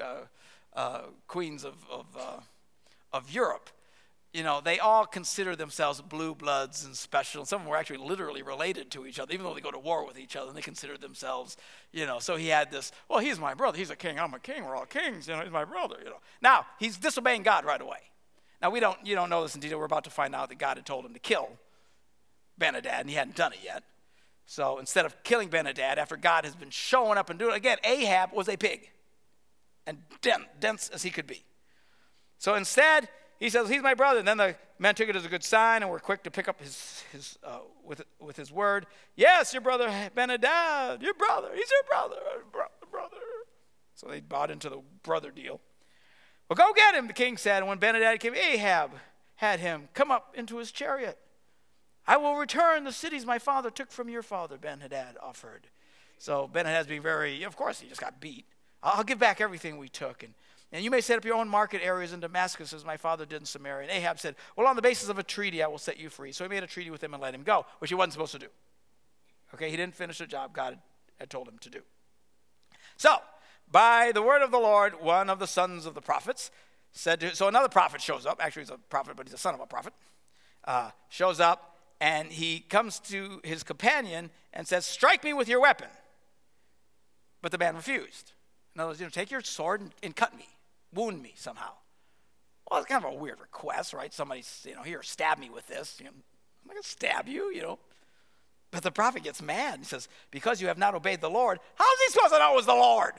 uh, 0.00 0.20
uh, 0.74 1.02
queens 1.26 1.64
of, 1.64 1.74
of, 1.90 2.06
uh, 2.18 2.40
of 3.12 3.30
Europe, 3.30 3.70
you 4.34 4.42
know, 4.42 4.60
they 4.60 4.80
all 4.80 5.06
consider 5.06 5.54
themselves 5.54 6.00
blue 6.00 6.34
bloods 6.34 6.84
and 6.84 6.96
special. 6.96 7.44
Some 7.44 7.60
of 7.60 7.64
them 7.64 7.70
were 7.70 7.76
actually 7.76 7.98
literally 7.98 8.42
related 8.42 8.90
to 8.90 9.06
each 9.06 9.20
other, 9.20 9.32
even 9.32 9.46
though 9.46 9.54
they 9.54 9.60
go 9.60 9.70
to 9.70 9.78
war 9.78 10.04
with 10.04 10.18
each 10.18 10.34
other, 10.34 10.48
and 10.48 10.56
they 10.56 10.60
consider 10.60 10.98
themselves, 10.98 11.56
you 11.92 12.04
know. 12.04 12.18
So 12.18 12.34
he 12.34 12.48
had 12.48 12.72
this, 12.72 12.90
well, 13.08 13.20
he's 13.20 13.38
my 13.38 13.54
brother. 13.54 13.78
He's 13.78 13.90
a 13.90 13.96
king. 13.96 14.18
I'm 14.18 14.34
a 14.34 14.40
king. 14.40 14.64
We're 14.64 14.74
all 14.74 14.86
kings. 14.86 15.28
You 15.28 15.36
know, 15.36 15.42
he's 15.42 15.52
my 15.52 15.64
brother, 15.64 15.98
you 16.00 16.10
know. 16.10 16.20
Now, 16.42 16.66
he's 16.80 16.96
disobeying 16.96 17.44
God 17.44 17.64
right 17.64 17.80
away. 17.80 17.98
Now, 18.60 18.70
we 18.70 18.80
don't, 18.80 18.98
you 19.06 19.14
don't 19.14 19.30
know 19.30 19.42
this 19.42 19.54
in 19.54 19.60
detail. 19.60 19.78
We're 19.78 19.84
about 19.84 20.04
to 20.04 20.10
find 20.10 20.34
out 20.34 20.48
that 20.48 20.58
God 20.58 20.78
had 20.78 20.84
told 20.84 21.04
him 21.04 21.12
to 21.14 21.20
kill 21.20 21.50
Ben-Hadad, 22.58 23.02
and 23.02 23.08
he 23.08 23.14
hadn't 23.14 23.36
done 23.36 23.52
it 23.52 23.60
yet. 23.64 23.84
So 24.46 24.78
instead 24.78 25.06
of 25.06 25.22
killing 25.22 25.48
Ben-Hadad, 25.48 25.96
after 25.96 26.16
God 26.16 26.44
has 26.44 26.56
been 26.56 26.70
showing 26.70 27.18
up 27.18 27.30
and 27.30 27.38
doing 27.38 27.52
it, 27.52 27.58
again, 27.58 27.78
Ahab 27.84 28.32
was 28.32 28.48
a 28.48 28.56
pig, 28.56 28.90
and 29.86 29.98
dense 30.58 30.88
as 30.88 31.04
he 31.04 31.10
could 31.10 31.28
be. 31.28 31.44
So 32.38 32.56
instead, 32.56 33.08
he 33.38 33.50
says, 33.50 33.68
He's 33.68 33.82
my 33.82 33.94
brother. 33.94 34.18
And 34.20 34.28
then 34.28 34.36
the 34.36 34.56
men 34.78 34.94
took 34.94 35.08
it 35.08 35.16
as 35.16 35.24
a 35.24 35.28
good 35.28 35.44
sign 35.44 35.82
and 35.82 35.90
were 35.90 35.98
quick 35.98 36.22
to 36.24 36.30
pick 36.30 36.48
up 36.48 36.60
his, 36.60 37.02
his, 37.12 37.38
uh, 37.44 37.60
with, 37.84 38.02
with 38.20 38.36
his 38.36 38.52
word. 38.52 38.86
Yes, 39.16 39.52
your 39.52 39.62
brother 39.62 39.90
Ben-Hadad, 40.14 41.02
your 41.02 41.14
brother. 41.14 41.50
He's 41.54 41.70
your 41.70 41.82
brother, 41.88 42.20
brother, 42.52 42.70
brother. 42.90 43.16
So 43.94 44.08
they 44.08 44.20
bought 44.20 44.50
into 44.50 44.68
the 44.68 44.80
brother 45.02 45.30
deal. 45.30 45.60
Well, 46.48 46.56
go 46.56 46.72
get 46.74 46.94
him, 46.94 47.06
the 47.06 47.12
king 47.12 47.36
said. 47.36 47.58
And 47.58 47.68
when 47.68 47.78
Ben-Hadad 47.78 48.20
came, 48.20 48.34
Ahab 48.34 48.90
had 49.36 49.60
him 49.60 49.88
come 49.94 50.10
up 50.10 50.34
into 50.36 50.58
his 50.58 50.70
chariot. 50.72 51.18
I 52.06 52.16
will 52.16 52.36
return 52.36 52.84
the 52.84 52.92
cities 52.92 53.24
my 53.24 53.38
father 53.38 53.70
took 53.70 53.90
from 53.90 54.08
your 54.08 54.22
father, 54.22 54.58
Ben-Hadad 54.58 55.16
offered. 55.22 55.68
So 56.18 56.48
Ben-Hadad's 56.48 56.88
being 56.88 57.02
very, 57.02 57.42
of 57.42 57.56
course, 57.56 57.80
he 57.80 57.88
just 57.88 58.00
got 58.00 58.20
beat. 58.20 58.46
I'll 58.82 59.04
give 59.04 59.18
back 59.18 59.40
everything 59.40 59.78
we 59.78 59.88
took. 59.88 60.22
And 60.22 60.34
and 60.74 60.82
you 60.82 60.90
may 60.90 61.00
set 61.00 61.16
up 61.16 61.24
your 61.24 61.36
own 61.36 61.48
market 61.48 61.82
areas 61.84 62.12
in 62.12 62.18
Damascus 62.18 62.72
as 62.72 62.84
my 62.84 62.96
father 62.96 63.24
did 63.24 63.40
in 63.40 63.46
Samaria. 63.46 63.88
And 63.88 63.96
Ahab 63.96 64.18
said, 64.18 64.34
Well, 64.56 64.66
on 64.66 64.74
the 64.74 64.82
basis 64.82 65.08
of 65.08 65.20
a 65.20 65.22
treaty, 65.22 65.62
I 65.62 65.68
will 65.68 65.78
set 65.78 66.00
you 66.00 66.10
free. 66.10 66.32
So 66.32 66.42
he 66.42 66.50
made 66.50 66.64
a 66.64 66.66
treaty 66.66 66.90
with 66.90 67.02
him 67.02 67.14
and 67.14 67.22
let 67.22 67.32
him 67.32 67.44
go, 67.44 67.64
which 67.78 67.90
he 67.90 67.94
wasn't 67.94 68.14
supposed 68.14 68.32
to 68.32 68.40
do. 68.40 68.48
Okay, 69.54 69.70
he 69.70 69.76
didn't 69.76 69.94
finish 69.94 70.18
the 70.18 70.26
job 70.26 70.52
God 70.52 70.80
had 71.20 71.30
told 71.30 71.46
him 71.46 71.58
to 71.60 71.70
do. 71.70 71.78
So, 72.96 73.18
by 73.70 74.10
the 74.12 74.20
word 74.20 74.42
of 74.42 74.50
the 74.50 74.58
Lord, 74.58 75.00
one 75.00 75.30
of 75.30 75.38
the 75.38 75.46
sons 75.46 75.86
of 75.86 75.94
the 75.94 76.00
prophets 76.00 76.50
said 76.90 77.20
to, 77.20 77.36
so 77.36 77.46
another 77.46 77.68
prophet 77.68 78.00
shows 78.00 78.26
up. 78.26 78.40
Actually, 78.42 78.62
he's 78.62 78.70
a 78.70 78.78
prophet, 78.78 79.16
but 79.16 79.28
he's 79.28 79.34
a 79.34 79.38
son 79.38 79.54
of 79.54 79.60
a 79.60 79.66
prophet. 79.66 79.92
Uh, 80.64 80.90
shows 81.08 81.38
up 81.38 81.76
and 82.00 82.32
he 82.32 82.58
comes 82.58 82.98
to 82.98 83.40
his 83.44 83.62
companion 83.62 84.28
and 84.52 84.66
says, 84.66 84.84
Strike 84.84 85.22
me 85.22 85.32
with 85.32 85.48
your 85.48 85.60
weapon. 85.60 85.88
But 87.42 87.52
the 87.52 87.58
man 87.58 87.76
refused. 87.76 88.32
In 88.74 88.80
other 88.80 88.88
words, 88.88 88.98
you 88.98 89.06
know, 89.06 89.10
take 89.10 89.30
your 89.30 89.40
sword 89.40 89.80
and, 89.80 89.94
and 90.02 90.16
cut 90.16 90.36
me 90.36 90.48
wound 90.94 91.22
me 91.22 91.32
somehow. 91.36 91.72
Well, 92.70 92.80
it's 92.80 92.88
kind 92.88 93.04
of 93.04 93.12
a 93.12 93.16
weird 93.16 93.40
request, 93.40 93.92
right? 93.92 94.12
Somebody's, 94.12 94.64
you 94.68 94.74
know, 94.74 94.82
here, 94.82 95.02
stab 95.02 95.38
me 95.38 95.50
with 95.50 95.66
this. 95.66 95.96
You 95.98 96.06
know, 96.06 96.12
I'm 96.12 96.68
not 96.68 96.74
going 96.74 96.82
to 96.82 96.88
stab 96.88 97.28
you, 97.28 97.52
you 97.52 97.62
know. 97.62 97.78
But 98.70 98.82
the 98.82 98.90
prophet 98.90 99.22
gets 99.22 99.40
mad. 99.40 99.80
He 99.80 99.84
says, 99.84 100.08
Because 100.30 100.60
you 100.60 100.68
have 100.68 100.78
not 100.78 100.94
obeyed 100.94 101.20
the 101.20 101.30
Lord, 101.30 101.60
how 101.76 101.84
is 101.84 102.00
he 102.06 102.12
supposed 102.12 102.32
to 102.32 102.38
know 102.38 102.52
it 102.52 102.56
was 102.56 102.66
the 102.66 102.72
Lord? 102.72 103.12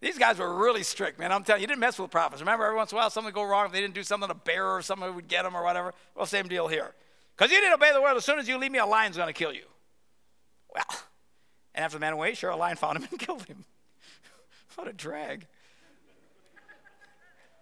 These 0.00 0.18
guys 0.18 0.38
were 0.38 0.54
really 0.54 0.82
strict, 0.82 1.18
man. 1.18 1.32
I'm 1.32 1.42
telling 1.42 1.60
you, 1.60 1.64
you 1.64 1.68
didn't 1.68 1.80
mess 1.80 1.98
with 1.98 2.10
prophets. 2.10 2.40
Remember, 2.40 2.64
every 2.64 2.76
once 2.76 2.92
in 2.92 2.96
a 2.96 3.00
while, 3.00 3.10
something 3.10 3.26
would 3.26 3.34
go 3.34 3.44
wrong. 3.44 3.66
If 3.66 3.72
they 3.72 3.80
didn't 3.80 3.94
do 3.94 4.02
something, 4.02 4.30
a 4.30 4.34
bear 4.34 4.76
or 4.76 4.82
something 4.82 5.14
would 5.14 5.28
get 5.28 5.42
them 5.42 5.56
or 5.56 5.64
whatever. 5.64 5.94
Well, 6.14 6.26
same 6.26 6.48
deal 6.48 6.68
here. 6.68 6.92
Because 7.36 7.50
you 7.50 7.60
didn't 7.60 7.74
obey 7.74 7.92
the 7.92 8.00
word, 8.00 8.16
as 8.16 8.24
soon 8.24 8.38
as 8.38 8.46
you 8.46 8.58
leave 8.58 8.72
me, 8.72 8.78
a 8.78 8.86
lion's 8.86 9.16
going 9.16 9.28
to 9.28 9.32
kill 9.32 9.52
you. 9.52 9.64
Well, 10.74 11.00
and 11.74 11.84
after 11.84 11.96
the 11.96 12.00
man 12.00 12.16
went, 12.16 12.36
sure, 12.36 12.50
a 12.50 12.56
lion 12.56 12.76
found 12.76 12.98
him 12.98 13.08
and 13.10 13.18
killed 13.18 13.44
him. 13.44 13.64
what 14.76 14.88
a 14.88 14.92
drag. 14.92 15.46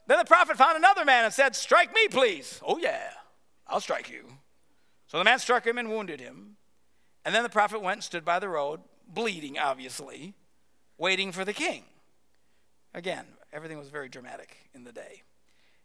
Then 0.07 0.19
the 0.19 0.25
prophet 0.25 0.57
found 0.57 0.77
another 0.77 1.05
man 1.05 1.25
and 1.25 1.33
said, 1.33 1.57
Strike 1.57 1.95
me, 1.95 2.09
please. 2.09 2.61
Oh, 2.64 2.79
yeah, 2.79 3.11
I'll 3.67 3.81
strike 3.81 4.11
you. 4.11 4.25
So 5.07 5.19
the 5.19 5.25
man 5.25 5.38
struck 5.38 5.67
him 5.67 5.79
and 5.79 5.90
wounded 5.90 6.21
him. 6.21 6.57
And 7.25 7.35
then 7.35 7.43
the 7.43 7.49
prophet 7.49 7.81
went 7.81 7.97
and 7.97 8.05
stood 8.05 8.25
by 8.25 8.38
the 8.38 8.49
road, 8.49 8.81
bleeding, 9.09 9.59
obviously, 9.59 10.35
waiting 10.99 11.33
for 11.33 11.45
the 11.45 11.55
king. 11.55 11.85
Again, 12.93 13.25
everything 13.53 13.79
was 13.79 13.88
very 13.88 14.09
dramatic 14.09 14.57
in 14.75 14.85
the 14.85 14.93
day. 14.93 15.23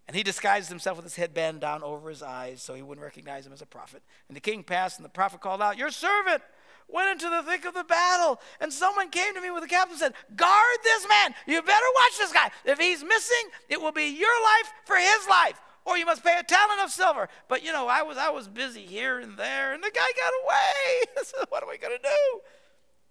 And 0.07 0.15
he 0.15 0.23
disguised 0.23 0.69
himself 0.69 0.97
with 0.97 1.05
his 1.05 1.15
headband 1.15 1.61
down 1.61 1.83
over 1.83 2.09
his 2.09 2.23
eyes 2.23 2.61
so 2.61 2.73
he 2.73 2.81
wouldn't 2.81 3.05
recognize 3.05 3.45
him 3.45 3.53
as 3.53 3.61
a 3.61 3.65
prophet. 3.67 4.01
And 4.27 4.35
the 4.35 4.41
king 4.41 4.63
passed, 4.63 4.97
and 4.97 5.05
the 5.05 5.09
prophet 5.09 5.39
called 5.39 5.61
out, 5.61 5.77
Your 5.77 5.91
servant 5.91 6.41
went 6.91 7.09
into 7.09 7.29
the 7.29 7.43
thick 7.43 7.65
of 7.65 7.73
the 7.73 7.83
battle, 7.83 8.39
and 8.59 8.71
someone 8.71 9.09
came 9.09 9.33
to 9.33 9.41
me 9.41 9.51
with 9.51 9.63
a 9.63 9.67
cap 9.67 9.89
and 9.89 9.97
said, 9.97 10.13
Guard 10.35 10.77
this 10.83 11.07
man. 11.07 11.33
You 11.47 11.61
better 11.61 11.85
watch 11.95 12.17
this 12.17 12.33
guy. 12.33 12.49
If 12.65 12.79
he's 12.79 13.03
missing, 13.03 13.49
it 13.69 13.81
will 13.81 13.91
be 13.91 14.05
your 14.05 14.43
life 14.43 14.71
for 14.85 14.97
his 14.97 15.27
life, 15.29 15.61
or 15.85 15.97
you 15.97 16.05
must 16.05 16.23
pay 16.23 16.37
a 16.39 16.43
talent 16.43 16.81
of 16.81 16.91
silver. 16.91 17.29
But 17.47 17.63
you 17.63 17.71
know, 17.71 17.87
I 17.87 18.01
was 18.03 18.17
I 18.17 18.29
was 18.29 18.47
busy 18.47 18.85
here 18.85 19.19
and 19.19 19.37
there, 19.37 19.73
and 19.73 19.83
the 19.83 19.91
guy 19.91 20.07
got 20.15 20.33
away. 20.43 21.23
so 21.23 21.45
what 21.49 21.63
are 21.63 21.69
we 21.69 21.77
gonna 21.77 21.97
do? 22.01 22.39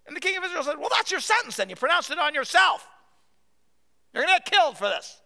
And 0.07 0.15
the 0.15 0.21
king 0.21 0.37
of 0.37 0.43
Israel 0.43 0.63
said, 0.63 0.77
Well, 0.77 0.89
that's 0.91 1.11
your 1.11 1.19
sentence, 1.19 1.55
then. 1.55 1.69
You 1.69 1.75
pronounced 1.75 2.11
it 2.11 2.19
on 2.19 2.33
yourself. 2.33 2.87
You're 4.13 4.23
gonna 4.23 4.39
get 4.39 4.51
killed 4.51 4.77
for 4.77 4.87
this. 4.87 5.21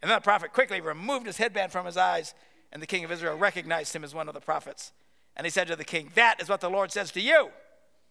And 0.00 0.10
then 0.10 0.16
the 0.16 0.22
prophet 0.22 0.52
quickly 0.52 0.80
removed 0.80 1.26
his 1.26 1.36
headband 1.36 1.72
from 1.72 1.84
his 1.84 1.96
eyes, 1.96 2.34
and 2.72 2.80
the 2.80 2.86
king 2.86 3.04
of 3.04 3.10
Israel 3.10 3.36
recognized 3.36 3.94
him 3.94 4.04
as 4.04 4.14
one 4.14 4.28
of 4.28 4.34
the 4.34 4.40
prophets. 4.40 4.92
And 5.38 5.46
he 5.46 5.50
said 5.50 5.68
to 5.68 5.76
the 5.76 5.84
king, 5.84 6.10
That 6.16 6.42
is 6.42 6.48
what 6.48 6.60
the 6.60 6.68
Lord 6.68 6.90
says 6.90 7.12
to 7.12 7.20
you. 7.20 7.50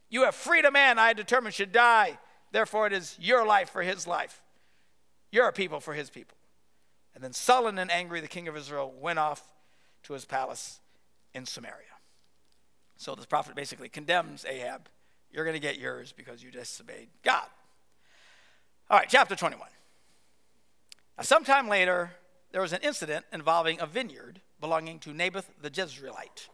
You 0.09 0.23
have 0.23 0.33
freed 0.33 0.65
a 0.65 0.71
man 0.71 0.97
I 0.97 1.11
determined 1.11 1.53
should 1.53 1.73
die. 1.73 2.17
Therefore, 2.51 2.87
it 2.87 2.93
is 2.93 3.17
your 3.19 3.45
life 3.45 3.69
for 3.69 3.81
his 3.81 4.07
life, 4.07 4.41
your 5.31 5.51
people 5.51 5.81
for 5.81 5.93
his 5.93 6.09
people. 6.09 6.37
And 7.13 7.23
then, 7.23 7.33
sullen 7.33 7.77
and 7.77 7.91
angry, 7.91 8.21
the 8.21 8.27
king 8.27 8.47
of 8.47 8.55
Israel 8.55 8.93
went 8.97 9.19
off 9.19 9.43
to 10.03 10.13
his 10.13 10.23
palace 10.23 10.79
in 11.33 11.45
Samaria. 11.45 11.75
So, 12.95 13.13
this 13.15 13.25
prophet 13.25 13.55
basically 13.55 13.89
condemns 13.89 14.45
Ahab. 14.45 14.87
You're 15.29 15.43
going 15.43 15.55
to 15.55 15.59
get 15.59 15.77
yours 15.77 16.13
because 16.15 16.41
you 16.41 16.51
disobeyed 16.51 17.09
God. 17.23 17.47
All 18.89 18.97
right, 18.97 19.09
chapter 19.09 19.35
21. 19.35 19.67
Now, 21.17 21.23
sometime 21.23 21.67
later, 21.67 22.11
there 22.53 22.61
was 22.61 22.71
an 22.71 22.79
incident 22.81 23.25
involving 23.33 23.81
a 23.81 23.85
vineyard 23.85 24.39
belonging 24.61 24.99
to 24.99 25.13
Naboth 25.13 25.49
the 25.61 25.69
Jezreelite. 25.69 26.47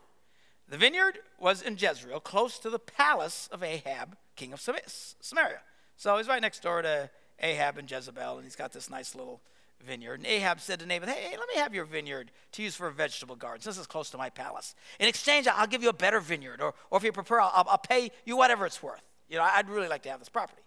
The 0.73 0.79
vineyard 0.79 1.19
was 1.39 1.61
in 1.61 1.77
Jezreel, 1.77 2.19
close 2.19 2.57
to 2.57 2.67
the 2.67 2.79
palace 2.79 3.47
of 3.51 3.61
Ahab, 3.61 4.17
king 4.35 4.53
of 4.53 4.59
Samaria. 4.59 5.61
So 5.97 6.17
he's 6.17 6.27
right 6.27 6.41
next 6.41 6.63
door 6.63 6.81
to 6.81 7.11
Ahab 7.39 7.77
and 7.77 7.89
Jezebel, 7.89 8.37
and 8.37 8.43
he's 8.43 8.55
got 8.55 8.73
this 8.73 8.89
nice 8.89 9.13
little 9.13 9.43
vineyard. 9.85 10.15
And 10.21 10.25
Ahab 10.25 10.59
said 10.59 10.79
to 10.79 10.87
Naboth, 10.87 11.09
Hey, 11.09 11.37
let 11.37 11.47
me 11.47 11.61
have 11.61 11.75
your 11.75 11.85
vineyard 11.85 12.31
to 12.53 12.63
use 12.63 12.73
for 12.75 12.87
a 12.87 12.91
vegetable 12.91 13.35
garden. 13.35 13.61
This 13.63 13.77
is 13.77 13.85
close 13.85 14.09
to 14.09 14.17
my 14.17 14.31
palace. 14.31 14.73
In 14.99 15.07
exchange, 15.07 15.47
I'll 15.47 15.67
give 15.67 15.83
you 15.83 15.89
a 15.89 15.93
better 15.93 16.19
vineyard, 16.19 16.59
or, 16.59 16.73
or 16.89 16.97
if 16.97 17.03
you 17.03 17.11
prefer, 17.11 17.39
I'll, 17.39 17.67
I'll 17.69 17.77
pay 17.77 18.09
you 18.25 18.35
whatever 18.35 18.65
it's 18.65 18.81
worth. 18.81 19.07
You 19.29 19.37
know, 19.37 19.43
I'd 19.43 19.69
really 19.69 19.87
like 19.87 20.01
to 20.01 20.09
have 20.09 20.17
this 20.17 20.29
property. 20.29 20.63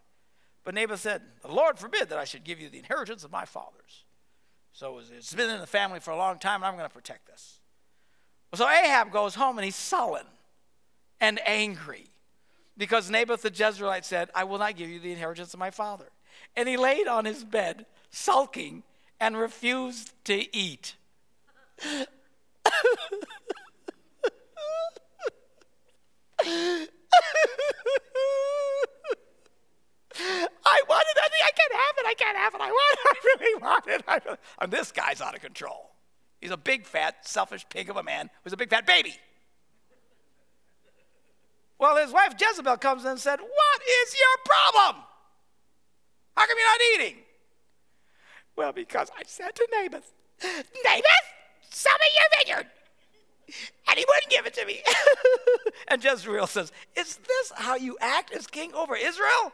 But 0.63 0.75
Naboth 0.75 1.01
said, 1.01 1.23
The 1.43 1.51
Lord 1.51 1.81
forbid 1.81 2.11
that 2.11 2.19
I 2.21 2.27
should 2.27 2.45
give 2.45 2.61
you 2.61 2.69
the 2.69 2.79
inheritance 2.79 3.25
of 3.25 3.33
my 3.33 3.45
fathers. 3.45 4.05
So 4.73 5.01
it's 5.01 5.35
been 5.35 5.51
in 5.51 5.59
the 5.59 5.67
family 5.67 5.99
for 5.99 6.13
a 6.13 6.17
long 6.17 6.39
time, 6.39 6.63
and 6.63 6.67
I'm 6.67 6.77
going 6.77 6.89
to 6.89 6.95
protect 6.95 7.27
this. 7.27 7.59
So 8.55 8.69
Ahab 8.69 9.13
goes 9.13 9.35
home 9.35 9.59
and 9.59 9.65
he's 9.65 9.77
sullen 9.77 10.25
and 11.21 11.41
angry 11.47 12.07
because 12.79 13.11
Naboth 13.11 13.43
the 13.43 13.51
Jezreelite 13.51 14.05
said, 14.05 14.31
I 14.35 14.45
will 14.45 14.59
not 14.59 14.77
give 14.77 14.89
you 14.89 14.99
the 15.01 15.13
inheritance 15.13 15.53
of 15.53 15.61
my 15.61 15.71
father. 15.71 16.07
And 16.55 16.69
he 16.69 16.77
laid 16.77 17.07
on 17.07 17.25
his 17.25 17.45
bed, 17.45 17.87
sulking, 18.11 18.83
and 19.21 19.37
refused 19.37 20.13
to 20.25 20.57
eat. 20.57 20.95
I 30.65 30.83
wanted 30.89 31.15
that. 31.15 31.31
I 31.45 31.51
can't 31.55 31.73
have 31.73 31.97
it. 31.99 32.07
I 32.07 32.15
can't 32.15 32.37
have 32.39 32.55
it. 32.55 32.61
I 32.61 32.71
want 32.71 32.99
it. 32.99 33.07
I 33.07 33.15
really 33.25 33.63
want 33.63 33.87
it. 33.87 34.05
I 34.09 34.21
really... 34.25 34.39
And 34.61 34.73
this 34.73 34.93
guy's 34.93 35.21
out 35.21 35.35
of 35.35 35.41
control. 35.41 35.96
He's 36.41 36.51
a 36.51 36.57
big, 36.57 36.87
fat, 36.87 37.27
selfish 37.27 37.67
pig 37.69 37.89
of 37.91 37.97
a 37.97 38.03
man 38.03 38.31
who's 38.45 38.53
a 38.53 38.57
big, 38.57 38.71
fat 38.71 38.87
baby. 38.87 39.15
Well, 41.79 41.97
his 41.97 42.13
wife 42.13 42.35
Jezebel 42.41 42.79
comes 42.79 43.05
in 43.05 43.13
and 43.13 43.21
said, 43.21 43.41
What 43.41 43.81
is 43.83 44.15
your 44.15 44.45
problem? 44.45 45.03
How 46.37 46.47
come 46.47 46.57
you're 46.59 46.67
not 46.67 46.81
eating? 46.95 47.23
Well, 48.57 48.73
because 48.73 49.11
I 49.19 49.23
said 49.27 49.55
to 49.55 49.69
Naboth, 49.73 50.13
Naboth, 50.43 51.29
sell 51.69 51.93
me 52.01 52.07
your 52.15 52.57
vineyard. 52.57 52.71
And 53.89 53.99
he 53.99 54.05
wouldn't 54.09 54.31
give 54.31 54.47
it 54.47 54.55
to 54.55 54.67
me. 54.67 54.83
and 55.89 56.03
Jezreel 56.03 56.47
says, 56.47 56.73
Is 56.97 57.17
this 57.17 57.53
how 57.55 57.77
you 57.77 57.97
act 58.01 58.33
as 58.33 58.47
king 58.47 58.75
over 58.75 58.97
Israel? 58.97 59.53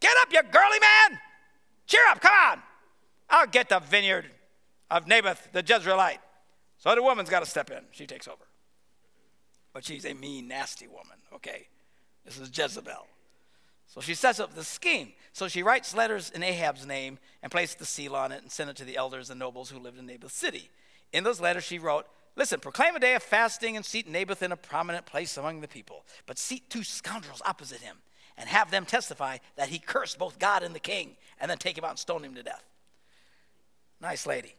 Get 0.00 0.12
up, 0.22 0.32
you 0.32 0.42
girly 0.42 0.78
man. 0.80 1.18
Cheer 1.86 2.02
up, 2.10 2.20
come 2.20 2.32
on. 2.32 2.62
I'll 3.28 3.46
get 3.46 3.68
the 3.68 3.78
vineyard 3.78 4.26
of 4.90 5.06
Naboth 5.06 5.48
the 5.52 5.62
Jezreelite. 5.62 6.18
So 6.78 6.94
the 6.94 7.02
woman's 7.02 7.30
got 7.30 7.40
to 7.40 7.46
step 7.46 7.70
in. 7.70 7.84
She 7.90 8.06
takes 8.06 8.26
over. 8.26 8.44
But 9.72 9.84
she's 9.84 10.04
a 10.04 10.14
mean, 10.14 10.48
nasty 10.48 10.88
woman, 10.88 11.18
okay? 11.34 11.68
This 12.24 12.38
is 12.38 12.50
Jezebel. 12.56 13.06
So 13.86 14.00
she 14.00 14.14
sets 14.14 14.40
up 14.40 14.54
the 14.54 14.64
scheme. 14.64 15.12
So 15.32 15.48
she 15.48 15.62
writes 15.62 15.94
letters 15.94 16.30
in 16.30 16.42
Ahab's 16.42 16.86
name 16.86 17.18
and 17.42 17.52
places 17.52 17.76
the 17.76 17.84
seal 17.84 18.16
on 18.16 18.32
it 18.32 18.42
and 18.42 18.50
sends 18.50 18.70
it 18.70 18.76
to 18.76 18.84
the 18.84 18.96
elders 18.96 19.30
and 19.30 19.38
nobles 19.38 19.70
who 19.70 19.78
lived 19.78 19.98
in 19.98 20.06
Naboth's 20.06 20.34
city. 20.34 20.70
In 21.12 21.24
those 21.24 21.40
letters, 21.40 21.64
she 21.64 21.78
wrote, 21.78 22.06
Listen, 22.36 22.60
proclaim 22.60 22.94
a 22.94 23.00
day 23.00 23.14
of 23.14 23.22
fasting 23.22 23.76
and 23.76 23.84
seat 23.84 24.08
Naboth 24.08 24.42
in 24.42 24.52
a 24.52 24.56
prominent 24.56 25.04
place 25.04 25.36
among 25.36 25.60
the 25.60 25.68
people, 25.68 26.04
but 26.26 26.38
seat 26.38 26.70
two 26.70 26.84
scoundrels 26.84 27.42
opposite 27.44 27.80
him 27.80 27.96
and 28.38 28.48
have 28.48 28.70
them 28.70 28.86
testify 28.86 29.38
that 29.56 29.68
he 29.68 29.78
cursed 29.78 30.18
both 30.18 30.38
God 30.38 30.62
and 30.62 30.74
the 30.74 30.80
king, 30.80 31.16
and 31.40 31.50
then 31.50 31.58
take 31.58 31.76
him 31.76 31.84
out 31.84 31.90
and 31.90 31.98
stone 31.98 32.24
him 32.24 32.34
to 32.36 32.42
death. 32.42 32.64
Nice 34.00 34.26
lady. 34.26 34.54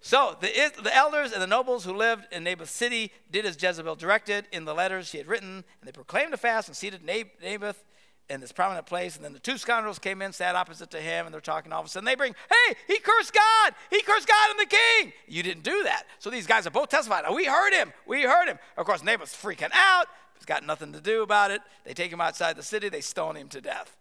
So 0.00 0.36
the, 0.40 0.48
the 0.82 0.94
elders 0.94 1.32
and 1.32 1.42
the 1.42 1.46
nobles 1.46 1.84
who 1.84 1.92
lived 1.92 2.26
in 2.30 2.44
Naboth's 2.44 2.70
city 2.70 3.10
did 3.30 3.44
as 3.44 3.60
Jezebel 3.60 3.96
directed 3.96 4.46
in 4.52 4.64
the 4.64 4.74
letters 4.74 5.08
she 5.08 5.18
had 5.18 5.26
written, 5.26 5.64
and 5.80 5.88
they 5.88 5.92
proclaimed 5.92 6.32
a 6.32 6.36
fast 6.36 6.68
and 6.68 6.76
seated 6.76 7.02
Naboth 7.04 7.82
in 8.28 8.40
this 8.40 8.52
prominent 8.52 8.86
place. 8.86 9.16
And 9.16 9.24
then 9.24 9.32
the 9.32 9.38
two 9.38 9.58
scoundrels 9.58 9.98
came 9.98 10.22
in, 10.22 10.32
sat 10.32 10.54
opposite 10.54 10.90
to 10.90 11.00
him, 11.00 11.26
and 11.26 11.34
they're 11.34 11.40
talking. 11.40 11.72
All 11.72 11.80
of 11.80 11.86
a 11.86 11.88
sudden, 11.88 12.04
they 12.04 12.14
bring, 12.14 12.34
hey, 12.48 12.74
he 12.86 12.98
cursed 12.98 13.32
God. 13.32 13.74
He 13.90 14.02
cursed 14.02 14.28
God 14.28 14.50
and 14.50 14.60
the 14.60 14.76
king. 14.76 15.12
You 15.26 15.42
didn't 15.42 15.62
do 15.62 15.82
that. 15.84 16.04
So 16.18 16.30
these 16.30 16.46
guys 16.46 16.66
are 16.66 16.70
both 16.70 16.88
testifying. 16.88 17.24
Oh, 17.26 17.34
we 17.34 17.46
heard 17.46 17.72
him. 17.72 17.92
We 18.06 18.22
heard 18.22 18.48
him. 18.48 18.58
Of 18.76 18.86
course, 18.86 19.02
Naboth's 19.02 19.34
freaking 19.34 19.70
out. 19.72 20.06
He's 20.34 20.44
got 20.44 20.64
nothing 20.64 20.92
to 20.92 21.00
do 21.00 21.22
about 21.22 21.50
it. 21.50 21.62
They 21.84 21.94
take 21.94 22.12
him 22.12 22.20
outside 22.20 22.56
the 22.56 22.62
city. 22.62 22.88
They 22.88 23.00
stone 23.00 23.36
him 23.36 23.48
to 23.48 23.60
death. 23.60 23.96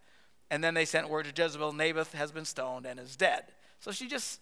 And 0.51 0.63
then 0.63 0.73
they 0.73 0.85
sent 0.85 1.09
word 1.09 1.25
to 1.25 1.43
Jezebel 1.43 1.73
Naboth 1.73 2.13
has 2.13 2.31
been 2.31 2.45
stoned 2.45 2.85
and 2.85 2.99
is 2.99 3.15
dead. 3.15 3.45
So 3.79 3.91
she 3.91 4.07
just 4.07 4.41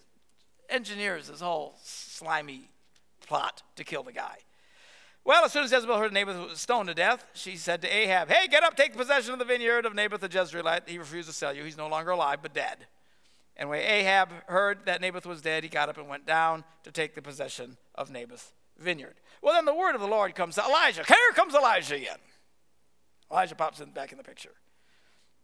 engineers 0.70 1.28
this 1.28 1.42
whole 1.42 1.76
slimy 1.84 2.70
plot 3.26 3.64
to 3.76 3.84
kill 3.84 4.04
the 4.04 4.12
guy. 4.12 4.38
Well, 5.26 5.46
as 5.46 5.54
soon 5.54 5.64
as 5.64 5.72
Jezebel 5.72 5.98
heard 5.98 6.12
Naboth 6.12 6.50
was 6.50 6.60
stoned 6.60 6.90
to 6.90 6.94
death, 6.94 7.26
she 7.34 7.56
said 7.56 7.82
to 7.82 7.88
Ahab, 7.88 8.30
Hey, 8.30 8.48
get 8.48 8.64
up, 8.64 8.76
take 8.76 8.96
possession 8.96 9.32
of 9.32 9.40
the 9.40 9.46
vineyard 9.46 9.86
of 9.86 9.96
Naboth 9.96 10.20
the 10.20 10.28
Jezreelite. 10.28 10.90
He 10.90 10.98
refused 10.98 11.30
to 11.30 11.34
sell 11.34 11.54
you. 11.54 11.64
He's 11.64 11.78
no 11.78 11.88
longer 11.88 12.12
alive, 12.12 12.40
but 12.42 12.54
dead. 12.54 12.88
And 13.56 13.70
when 13.70 13.80
Ahab 13.80 14.30
heard 14.48 14.80
that 14.86 15.00
Naboth 15.00 15.26
was 15.26 15.42
dead, 15.42 15.64
he 15.64 15.70
got 15.70 15.88
up 15.88 15.98
and 15.98 16.10
went 16.10 16.26
down 16.26 16.66
to 16.84 16.92
take 16.92 17.16
the 17.16 17.22
possession 17.22 17.78
of 17.96 18.12
Naboth's 18.12 18.52
vineyard. 18.78 19.16
Well, 19.42 19.54
then 19.54 19.66
the 19.66 19.74
word 19.74 19.96
of 19.96 20.02
the 20.02 20.08
Lord 20.08 20.36
comes 20.36 20.56
to 20.56 20.64
Elijah. 20.64 21.04
Here 21.08 21.18
comes 21.36 21.54
Elijah 21.54 21.96
again. 21.96 22.18
Elijah 23.32 23.56
pops 23.56 23.80
in 23.80 23.92
back 23.92 24.12
in 24.12 24.18
the 24.18 24.24
picture. 24.24 24.54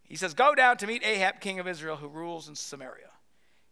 He 0.04 0.16
says, 0.16 0.34
Go 0.34 0.56
down 0.56 0.78
to 0.78 0.88
meet 0.88 1.06
Ahab, 1.06 1.40
king 1.40 1.60
of 1.60 1.68
Israel, 1.68 1.96
who 1.96 2.08
rules 2.08 2.50
in 2.50 2.56
Samaria. 2.56 3.12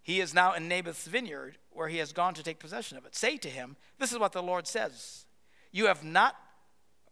He 0.07 0.21
is 0.21 0.33
now 0.33 0.53
in 0.53 0.69
Naboth's 0.69 1.05
vineyard, 1.05 1.57
where 1.69 1.89
he 1.89 1.97
has 1.97 2.13
gone 2.13 2.33
to 2.35 2.41
take 2.41 2.59
possession 2.59 2.97
of 2.97 3.05
it. 3.05 3.13
Say 3.13 3.35
to 3.35 3.49
him, 3.49 3.75
This 3.99 4.13
is 4.13 4.17
what 4.17 4.31
the 4.31 4.41
Lord 4.41 4.65
says 4.65 5.25
you 5.73 5.87
have 5.87 6.01
not 6.01 6.37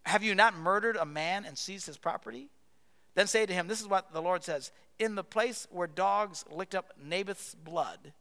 have 0.05 0.23
you 0.23 0.34
not 0.34 0.55
murdered 0.55 0.95
a 0.95 1.05
man 1.05 1.43
and 1.43 1.58
seized 1.58 1.88
his 1.88 1.97
property? 1.97 2.47
Then 3.13 3.27
say 3.27 3.45
to 3.45 3.51
him, 3.51 3.67
This 3.67 3.81
is 3.81 3.89
what 3.89 4.13
the 4.13 4.21
Lord 4.21 4.45
says 4.45 4.71
In 4.97 5.15
the 5.15 5.25
place 5.25 5.67
where 5.71 5.88
dogs 5.88 6.45
licked 6.49 6.73
up 6.73 6.93
Naboth's 6.97 7.53
blood, 7.53 8.13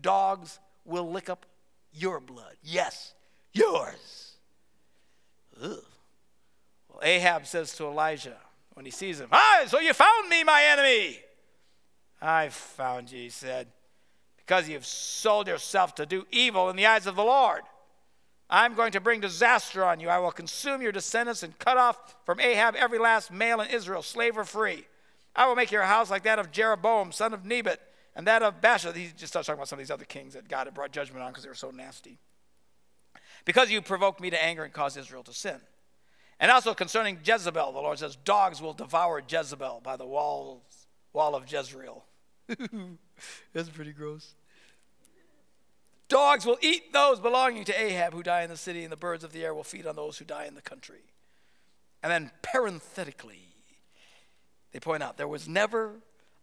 dogs 0.00 0.58
will 0.84 1.08
lick 1.08 1.30
up 1.30 1.46
your 1.92 2.18
blood. 2.18 2.56
Yes, 2.60 3.14
yours. 3.52 4.32
Ugh. 5.62 5.78
Well, 6.88 7.00
Ahab 7.02 7.46
says 7.46 7.72
to 7.76 7.84
Elijah 7.84 8.38
when 8.74 8.84
he 8.84 8.90
sees 8.90 9.20
him, 9.20 9.28
Hi, 9.30 9.66
so 9.66 9.78
you 9.78 9.94
found 9.94 10.28
me, 10.28 10.42
my 10.42 10.64
enemy. 10.64 11.20
I 12.20 12.48
found 12.48 13.12
you, 13.12 13.20
he 13.20 13.28
said, 13.28 13.68
because 14.48 14.66
you've 14.66 14.86
sold 14.86 15.46
yourself 15.46 15.94
to 15.96 16.06
do 16.06 16.26
evil 16.30 16.70
in 16.70 16.76
the 16.76 16.86
eyes 16.86 17.06
of 17.06 17.16
the 17.16 17.22
Lord. 17.22 17.60
I'm 18.48 18.74
going 18.74 18.92
to 18.92 19.00
bring 19.00 19.20
disaster 19.20 19.84
on 19.84 20.00
you. 20.00 20.08
I 20.08 20.18
will 20.20 20.30
consume 20.30 20.80
your 20.80 20.90
descendants 20.90 21.42
and 21.42 21.58
cut 21.58 21.76
off 21.76 22.16
from 22.24 22.40
Ahab 22.40 22.74
every 22.74 22.98
last 22.98 23.30
male 23.30 23.60
in 23.60 23.68
Israel, 23.68 24.02
slave 24.02 24.38
or 24.38 24.44
free. 24.44 24.86
I 25.36 25.46
will 25.46 25.54
make 25.54 25.70
your 25.70 25.82
house 25.82 26.10
like 26.10 26.22
that 26.22 26.38
of 26.38 26.50
Jeroboam, 26.50 27.12
son 27.12 27.34
of 27.34 27.44
Nebat, 27.44 27.78
and 28.16 28.26
that 28.26 28.42
of 28.42 28.62
Baasha. 28.62 28.96
He 28.96 29.12
just 29.14 29.34
starts 29.34 29.48
talking 29.48 29.58
about 29.58 29.68
some 29.68 29.78
of 29.78 29.84
these 29.84 29.90
other 29.90 30.06
kings 30.06 30.32
that 30.32 30.48
God 30.48 30.66
had 30.66 30.72
brought 30.72 30.92
judgment 30.92 31.22
on 31.22 31.30
because 31.30 31.44
they 31.44 31.50
were 31.50 31.54
so 31.54 31.70
nasty. 31.70 32.18
Because 33.44 33.70
you 33.70 33.82
provoked 33.82 34.18
me 34.18 34.30
to 34.30 34.42
anger 34.42 34.64
and 34.64 34.72
caused 34.72 34.96
Israel 34.96 35.22
to 35.24 35.34
sin. 35.34 35.60
And 36.40 36.50
also 36.50 36.72
concerning 36.72 37.18
Jezebel, 37.22 37.72
the 37.72 37.80
Lord 37.80 37.98
says, 37.98 38.16
Dogs 38.16 38.62
will 38.62 38.72
devour 38.72 39.22
Jezebel 39.28 39.82
by 39.84 39.98
the 39.98 40.06
walls, 40.06 40.86
wall 41.12 41.34
of 41.34 41.52
Jezreel. 41.52 42.06
That's 43.52 43.68
pretty 43.68 43.92
gross. 43.92 44.34
Dogs 46.08 46.46
will 46.46 46.58
eat 46.62 46.92
those 46.92 47.20
belonging 47.20 47.64
to 47.64 47.80
Ahab 47.80 48.14
who 48.14 48.22
die 48.22 48.42
in 48.42 48.50
the 48.50 48.56
city, 48.56 48.82
and 48.82 48.90
the 48.90 48.96
birds 48.96 49.24
of 49.24 49.32
the 49.32 49.44
air 49.44 49.52
will 49.52 49.64
feed 49.64 49.86
on 49.86 49.96
those 49.96 50.18
who 50.18 50.24
die 50.24 50.46
in 50.46 50.54
the 50.54 50.62
country. 50.62 51.02
And 52.02 52.10
then, 52.10 52.30
parenthetically, 52.42 53.54
they 54.72 54.80
point 54.80 55.02
out 55.02 55.18
there 55.18 55.28
was 55.28 55.48
never 55.48 55.96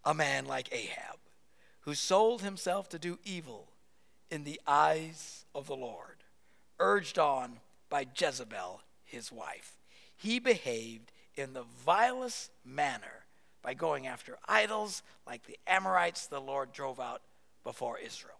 a 0.03 0.13
man 0.13 0.45
like 0.45 0.69
Ahab 0.71 1.17
who 1.81 1.95
sold 1.95 2.41
himself 2.41 2.89
to 2.89 2.99
do 2.99 3.19
evil 3.23 3.69
in 4.29 4.43
the 4.43 4.59
eyes 4.67 5.45
of 5.53 5.67
the 5.67 5.75
Lord, 5.75 6.23
urged 6.79 7.17
on 7.17 7.59
by 7.89 8.05
Jezebel, 8.15 8.81
his 9.03 9.31
wife. 9.31 9.77
He 10.15 10.39
behaved 10.39 11.11
in 11.35 11.53
the 11.53 11.63
vilest 11.63 12.51
manner 12.63 13.24
by 13.65 13.73
going 13.73 14.06
after 14.06 14.38
idols 14.47 15.01
like 15.25 15.43
the 15.47 15.58
Amorites 15.65 16.28
the 16.28 16.39
Lord 16.39 16.71
drove 16.71 16.99
out 16.99 17.23
before 17.63 17.97
Israel. 17.97 18.38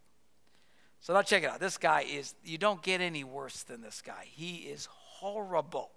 So 1.00 1.14
now 1.14 1.24
check 1.24 1.42
it 1.42 1.50
out. 1.50 1.60
This 1.60 1.80
guy 1.80 2.02
is, 2.02 2.36
you 2.44 2.60
don't 2.60 2.84
get 2.84 3.02
any 3.02 3.24
worse 3.24 3.64
than 3.64 3.82
this 3.82 4.04
guy. 4.06 4.26
He 4.30 4.58
is 4.58 4.88
horrible. 4.92 5.90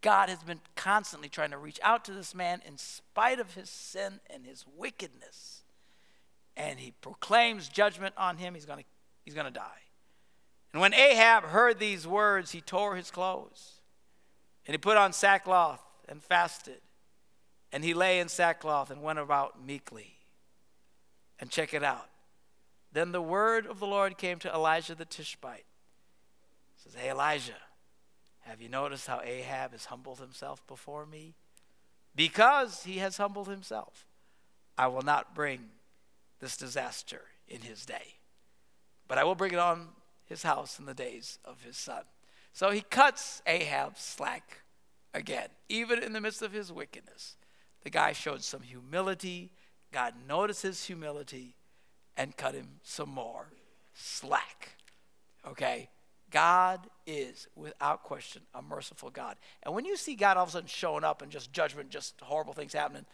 God 0.00 0.30
has 0.30 0.42
been 0.42 0.60
constantly 0.76 1.28
trying 1.28 1.50
to 1.50 1.58
reach 1.58 1.78
out 1.82 2.06
to 2.06 2.12
this 2.12 2.34
man 2.34 2.62
in 2.66 2.78
spite 2.78 3.38
of 3.38 3.52
his 3.52 3.68
sin 3.68 4.20
and 4.30 4.46
his 4.46 4.64
wickedness. 4.78 5.62
And 6.56 6.80
he 6.80 6.94
proclaims 7.02 7.68
judgment 7.68 8.14
on 8.16 8.38
him. 8.38 8.54
He's 8.54 8.64
going 8.64 8.82
he's 9.26 9.34
to 9.34 9.50
die. 9.50 9.82
And 10.72 10.80
when 10.80 10.94
Ahab 10.94 11.44
heard 11.44 11.78
these 11.78 12.06
words, 12.06 12.52
he 12.52 12.62
tore 12.62 12.96
his 12.96 13.10
clothes 13.10 13.80
and 14.66 14.72
he 14.72 14.78
put 14.78 14.96
on 14.96 15.12
sackcloth 15.12 15.82
and 16.08 16.22
fasted. 16.22 16.80
And 17.72 17.82
he 17.82 17.94
lay 17.94 18.20
in 18.20 18.28
sackcloth 18.28 18.90
and 18.90 19.02
went 19.02 19.18
about 19.18 19.64
meekly. 19.64 20.14
And 21.38 21.50
check 21.50 21.74
it 21.74 21.82
out. 21.82 22.08
Then 22.92 23.12
the 23.12 23.22
word 23.22 23.66
of 23.66 23.80
the 23.80 23.86
Lord 23.86 24.18
came 24.18 24.38
to 24.40 24.52
Elijah 24.52 24.94
the 24.94 25.04
Tishbite. 25.04 25.64
He 26.76 26.82
says, 26.82 26.94
Hey, 26.94 27.10
Elijah, 27.10 27.52
have 28.40 28.60
you 28.60 28.68
noticed 28.68 29.06
how 29.06 29.20
Ahab 29.22 29.72
has 29.72 29.86
humbled 29.86 30.20
himself 30.20 30.64
before 30.66 31.06
me? 31.06 31.34
Because 32.14 32.84
he 32.84 32.98
has 32.98 33.16
humbled 33.16 33.48
himself, 33.48 34.06
I 34.76 34.88
will 34.88 35.02
not 35.02 35.34
bring 35.34 35.70
this 36.40 36.56
disaster 36.56 37.22
in 37.48 37.62
his 37.62 37.86
day, 37.86 38.16
but 39.08 39.16
I 39.16 39.24
will 39.24 39.34
bring 39.34 39.52
it 39.52 39.58
on 39.58 39.88
his 40.26 40.42
house 40.42 40.78
in 40.78 40.86
the 40.86 40.94
days 40.94 41.38
of 41.44 41.62
his 41.62 41.76
son. 41.76 42.02
So 42.52 42.70
he 42.70 42.82
cuts 42.82 43.42
Ahab 43.46 43.96
slack 43.96 44.62
again, 45.14 45.48
even 45.68 46.02
in 46.02 46.12
the 46.12 46.20
midst 46.20 46.42
of 46.42 46.52
his 46.52 46.70
wickedness. 46.70 47.36
The 47.82 47.90
guy 47.90 48.12
showed 48.12 48.42
some 48.42 48.62
humility. 48.62 49.52
God 49.92 50.14
noticed 50.28 50.62
his 50.62 50.84
humility 50.84 51.54
and 52.16 52.36
cut 52.36 52.54
him 52.54 52.80
some 52.82 53.10
more 53.10 53.48
slack. 53.94 54.76
Okay? 55.46 55.88
God 56.30 56.88
is, 57.06 57.46
without 57.54 58.02
question, 58.02 58.42
a 58.54 58.62
merciful 58.62 59.10
God. 59.10 59.36
And 59.62 59.74
when 59.74 59.84
you 59.84 59.96
see 59.96 60.14
God 60.14 60.36
all 60.36 60.44
of 60.44 60.48
a 60.48 60.52
sudden 60.52 60.68
showing 60.68 61.04
up 61.04 61.20
and 61.20 61.30
just 61.30 61.52
judgment, 61.52 61.90
just 61.90 62.18
horrible 62.22 62.54
things 62.54 62.72
happening, 62.72 63.04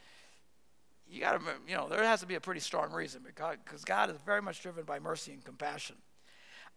you 1.10 1.20
got 1.20 1.40
to, 1.40 1.46
you 1.66 1.74
know, 1.74 1.88
there 1.88 2.02
has 2.04 2.20
to 2.20 2.26
be 2.26 2.36
a 2.36 2.40
pretty 2.40 2.60
strong 2.60 2.92
reason 2.92 3.22
because 3.24 3.84
God 3.84 4.10
is 4.10 4.16
very 4.24 4.42
much 4.42 4.62
driven 4.62 4.84
by 4.84 4.98
mercy 4.98 5.32
and 5.32 5.44
compassion. 5.44 5.96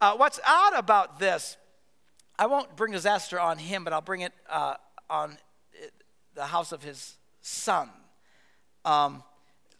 Uh, 0.00 0.16
what's 0.16 0.40
odd 0.46 0.74
about 0.74 1.20
this, 1.20 1.56
I 2.38 2.46
won't 2.46 2.74
bring 2.74 2.92
disaster 2.92 3.38
on 3.38 3.58
him, 3.58 3.84
but 3.84 3.92
I'll 3.92 4.00
bring 4.00 4.22
it 4.22 4.32
uh, 4.50 4.74
on 5.08 5.36
the 6.34 6.46
house 6.46 6.72
of 6.72 6.82
his 6.82 7.18
son. 7.42 7.90
Um, 8.84 9.22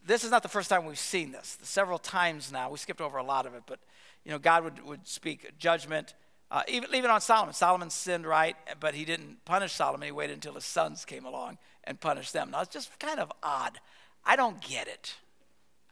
this 0.05 0.25
is 0.25 0.31
not 0.31 0.43
the 0.43 0.49
first 0.49 0.69
time 0.69 0.85
we've 0.85 0.99
seen 0.99 1.33
this. 1.33 1.59
Several 1.63 1.99
times 1.99 2.53
now, 2.53 2.71
we 2.71 2.79
skipped 2.79 3.01
over 3.01 3.19
a 3.19 3.23
lot 3.23 3.47
of 3.47 3.55
it, 3.55 3.63
but 3.67 3.79
you 4.25 4.31
know, 4.31 4.39
God 4.39 4.65
would, 4.65 4.85
would 4.85 5.07
speak 5.07 5.59
judgment, 5.59 6.15
uh, 6.51 6.63
even, 6.69 6.95
even 6.95 7.11
on 7.11 7.21
Solomon. 7.21 7.55
Solomon 7.55 7.91
sinned, 7.91 8.27
right? 8.27 8.57
But 8.79 8.95
he 8.95 9.05
didn't 9.05 9.45
punish 9.45 9.73
Solomon. 9.73 10.05
He 10.05 10.13
waited 10.13 10.35
until 10.35 10.55
his 10.55 10.65
sons 10.65 11.05
came 11.05 11.25
along 11.25 11.59
and 11.85 12.01
punished 12.01 12.33
them. 12.33 12.51
Now, 12.51 12.61
it's 12.61 12.73
just 12.73 12.97
kind 12.99 13.19
of 13.19 13.33
odd. 13.43 13.79
I 14.25 14.37
don't 14.37 14.61
get 14.61 14.87
it. 14.87 15.15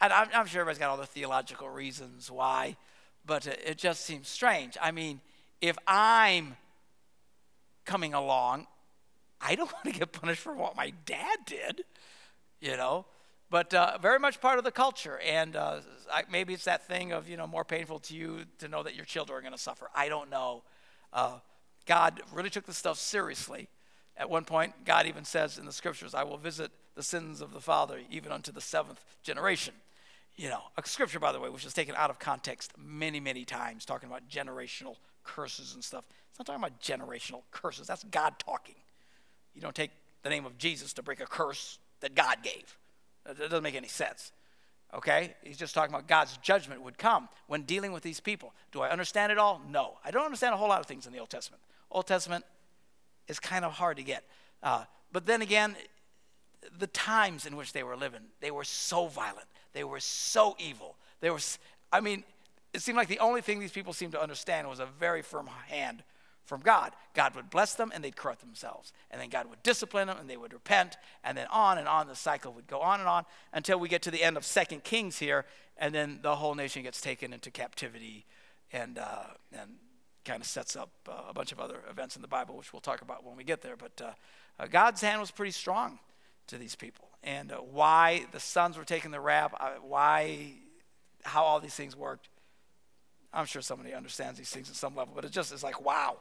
I, 0.00 0.26
am 0.33 0.46
sure 0.46 0.61
everybody's 0.61 0.78
got 0.78 0.90
all 0.90 0.96
the 0.96 1.06
theological 1.06 1.68
reasons 1.68 2.30
why, 2.30 2.76
but 3.26 3.46
it, 3.46 3.61
it 3.66 3.78
just 3.78 4.04
seems 4.04 4.28
strange. 4.28 4.76
I 4.80 4.92
mean, 4.92 5.20
if 5.61 5.76
I'm 5.87 6.56
coming 7.85 8.14
along, 8.14 8.66
I 9.40 9.55
don't 9.55 9.72
want 9.72 9.85
to 9.85 9.92
get 9.92 10.12
punished 10.12 10.40
for 10.40 10.55
what 10.55 10.76
my 10.76 10.92
dad 11.05 11.38
did, 11.46 11.83
you 12.61 12.76
know? 12.76 13.07
but 13.50 13.74
uh, 13.74 13.98
very 14.00 14.18
much 14.18 14.40
part 14.40 14.59
of 14.59 14.64
the 14.64 14.70
culture. 14.70 15.18
And 15.18 15.57
uh, 15.57 15.81
I, 16.11 16.22
maybe 16.31 16.55
it's 16.55 16.64
that 16.64 16.87
thing 16.87 17.12
of, 17.12 17.29
you 17.29 17.37
know, 17.37 17.46
more 17.46 17.64
painful 17.64 17.98
to 18.00 18.14
you 18.14 18.44
to 18.59 18.68
know 18.68 18.83
that 18.85 18.94
your 18.94 19.05
children 19.05 19.37
are 19.37 19.42
going 19.42 19.53
to 19.53 19.59
suffer. 19.59 19.90
I 19.94 20.09
don't 20.09 20.31
know. 20.31 20.62
Uh, 21.12 21.38
God 21.85 22.22
really 22.33 22.50
took 22.50 22.64
this 22.64 22.79
stuff 22.79 22.98
seriously. 22.98 23.68
At 24.16 24.31
one 24.31 24.44
point, 24.44 24.85
God 24.85 25.07
even 25.07 25.24
says 25.24 25.59
in 25.59 25.66
the 25.66 25.72
scriptures, 25.72 26.14
I 26.14 26.22
will 26.22 26.37
visit 26.37 26.70
the 26.94 27.03
sins 27.03 27.40
of 27.40 27.53
the 27.53 27.61
father 27.61 28.00
even 28.11 28.31
unto 28.31 28.53
the 28.53 28.61
seventh 28.61 29.05
generation. 29.22 29.74
You 30.37 30.48
know, 30.48 30.62
a 30.79 30.87
scripture, 30.87 31.18
by 31.18 31.33
the 31.33 31.40
way, 31.40 31.50
which 31.50 31.66
is 31.66 31.74
taken 31.74 31.94
out 31.96 32.09
of 32.09 32.18
context 32.18 32.72
many, 32.79 33.18
many 33.18 33.44
times, 33.44 33.85
talking 33.85 34.09
about 34.09 34.29
generational 34.29 34.96
curses 35.24 35.74
and 35.74 35.83
stuff. 35.83 36.05
It's 36.31 36.38
not 36.38 36.46
talking 36.46 36.62
about 36.62 36.81
generational 36.81 37.42
curses. 37.50 37.88
That's 37.88 38.05
God 38.05 38.38
talking. 38.38 38.76
You 39.54 39.60
don't 39.60 39.74
take 39.74 39.90
the 40.22 40.28
name 40.28 40.46
of 40.46 40.58
Jesus 40.58 40.92
to 40.94 41.02
break 41.02 41.20
a 41.20 41.26
curse 41.26 41.78
that 42.00 42.14
God 42.14 42.38
gave. 42.42 42.76
That 43.24 43.38
doesn't 43.38 43.62
make 43.62 43.74
any 43.74 43.88
sense. 43.88 44.32
Okay? 44.94 45.34
He's 45.42 45.56
just 45.56 45.74
talking 45.74 45.94
about 45.94 46.08
God's 46.08 46.36
judgment 46.38 46.82
would 46.82 46.98
come 46.98 47.28
when 47.46 47.62
dealing 47.62 47.92
with 47.92 48.02
these 48.02 48.20
people. 48.20 48.52
Do 48.72 48.80
I 48.80 48.90
understand 48.90 49.32
it 49.32 49.38
all? 49.38 49.60
No. 49.68 49.98
I 50.04 50.10
don't 50.10 50.24
understand 50.24 50.54
a 50.54 50.56
whole 50.56 50.68
lot 50.68 50.80
of 50.80 50.86
things 50.86 51.06
in 51.06 51.12
the 51.12 51.18
Old 51.18 51.30
Testament. 51.30 51.62
Old 51.90 52.06
Testament 52.06 52.44
is 53.28 53.38
kind 53.38 53.64
of 53.64 53.72
hard 53.72 53.96
to 53.98 54.02
get. 54.02 54.24
Uh, 54.62 54.84
but 55.12 55.26
then 55.26 55.42
again, 55.42 55.76
the 56.78 56.86
times 56.88 57.46
in 57.46 57.56
which 57.56 57.72
they 57.72 57.82
were 57.82 57.96
living, 57.96 58.20
they 58.40 58.50
were 58.50 58.64
so 58.64 59.06
violent. 59.06 59.46
They 59.72 59.84
were 59.84 60.00
so 60.00 60.56
evil. 60.58 60.96
They 61.20 61.30
were, 61.30 61.38
I 61.92 62.00
mean, 62.00 62.24
it 62.72 62.82
seemed 62.82 62.96
like 62.96 63.08
the 63.08 63.18
only 63.18 63.40
thing 63.40 63.60
these 63.60 63.72
people 63.72 63.92
seemed 63.92 64.12
to 64.12 64.22
understand 64.22 64.68
was 64.68 64.80
a 64.80 64.86
very 64.86 65.22
firm 65.22 65.48
hand 65.68 66.02
from 66.50 66.60
God. 66.62 66.92
God 67.14 67.36
would 67.36 67.48
bless 67.48 67.74
them 67.74 67.92
and 67.94 68.02
they'd 68.02 68.16
corrupt 68.16 68.40
themselves. 68.40 68.92
And 69.12 69.20
then 69.20 69.28
God 69.28 69.48
would 69.48 69.62
discipline 69.62 70.08
them 70.08 70.18
and 70.18 70.28
they 70.28 70.36
would 70.36 70.52
repent. 70.52 70.96
And 71.22 71.38
then 71.38 71.46
on 71.46 71.78
and 71.78 71.86
on 71.86 72.08
the 72.08 72.16
cycle 72.16 72.52
would 72.54 72.66
go 72.66 72.80
on 72.80 72.98
and 72.98 73.08
on 73.08 73.24
until 73.52 73.78
we 73.78 73.88
get 73.88 74.02
to 74.02 74.10
the 74.10 74.24
end 74.24 74.36
of 74.36 74.44
Second 74.44 74.82
Kings 74.82 75.20
here. 75.20 75.46
And 75.78 75.94
then 75.94 76.18
the 76.22 76.34
whole 76.34 76.56
nation 76.56 76.82
gets 76.82 77.00
taken 77.00 77.32
into 77.32 77.52
captivity 77.52 78.26
and, 78.72 78.98
uh, 78.98 79.26
and 79.56 79.76
kind 80.24 80.42
of 80.42 80.46
sets 80.48 80.74
up 80.74 80.90
uh, 81.08 81.22
a 81.28 81.32
bunch 81.32 81.52
of 81.52 81.60
other 81.60 81.84
events 81.88 82.16
in 82.16 82.22
the 82.22 82.28
Bible, 82.28 82.56
which 82.56 82.72
we'll 82.72 82.80
talk 82.80 83.00
about 83.00 83.24
when 83.24 83.36
we 83.36 83.44
get 83.44 83.62
there. 83.62 83.76
But 83.76 84.02
uh, 84.04 84.10
uh 84.58 84.66
God's 84.66 85.00
hand 85.00 85.20
was 85.20 85.30
pretty 85.30 85.52
strong 85.52 86.00
to 86.48 86.58
these 86.58 86.74
people. 86.74 87.08
And 87.22 87.52
uh, 87.52 87.58
why 87.58 88.26
the 88.32 88.40
sons 88.40 88.76
were 88.76 88.84
taking 88.84 89.12
the 89.12 89.20
rap, 89.20 89.54
uh, 89.60 89.74
why, 89.82 90.54
how 91.22 91.44
all 91.44 91.60
these 91.60 91.74
things 91.74 91.94
worked, 91.94 92.28
I'm 93.32 93.46
sure 93.46 93.62
somebody 93.62 93.94
understands 93.94 94.36
these 94.36 94.50
things 94.50 94.68
at 94.68 94.74
some 94.74 94.96
level, 94.96 95.12
but 95.14 95.24
it 95.24 95.30
just 95.30 95.52
is 95.52 95.62
like, 95.62 95.84
wow. 95.84 96.18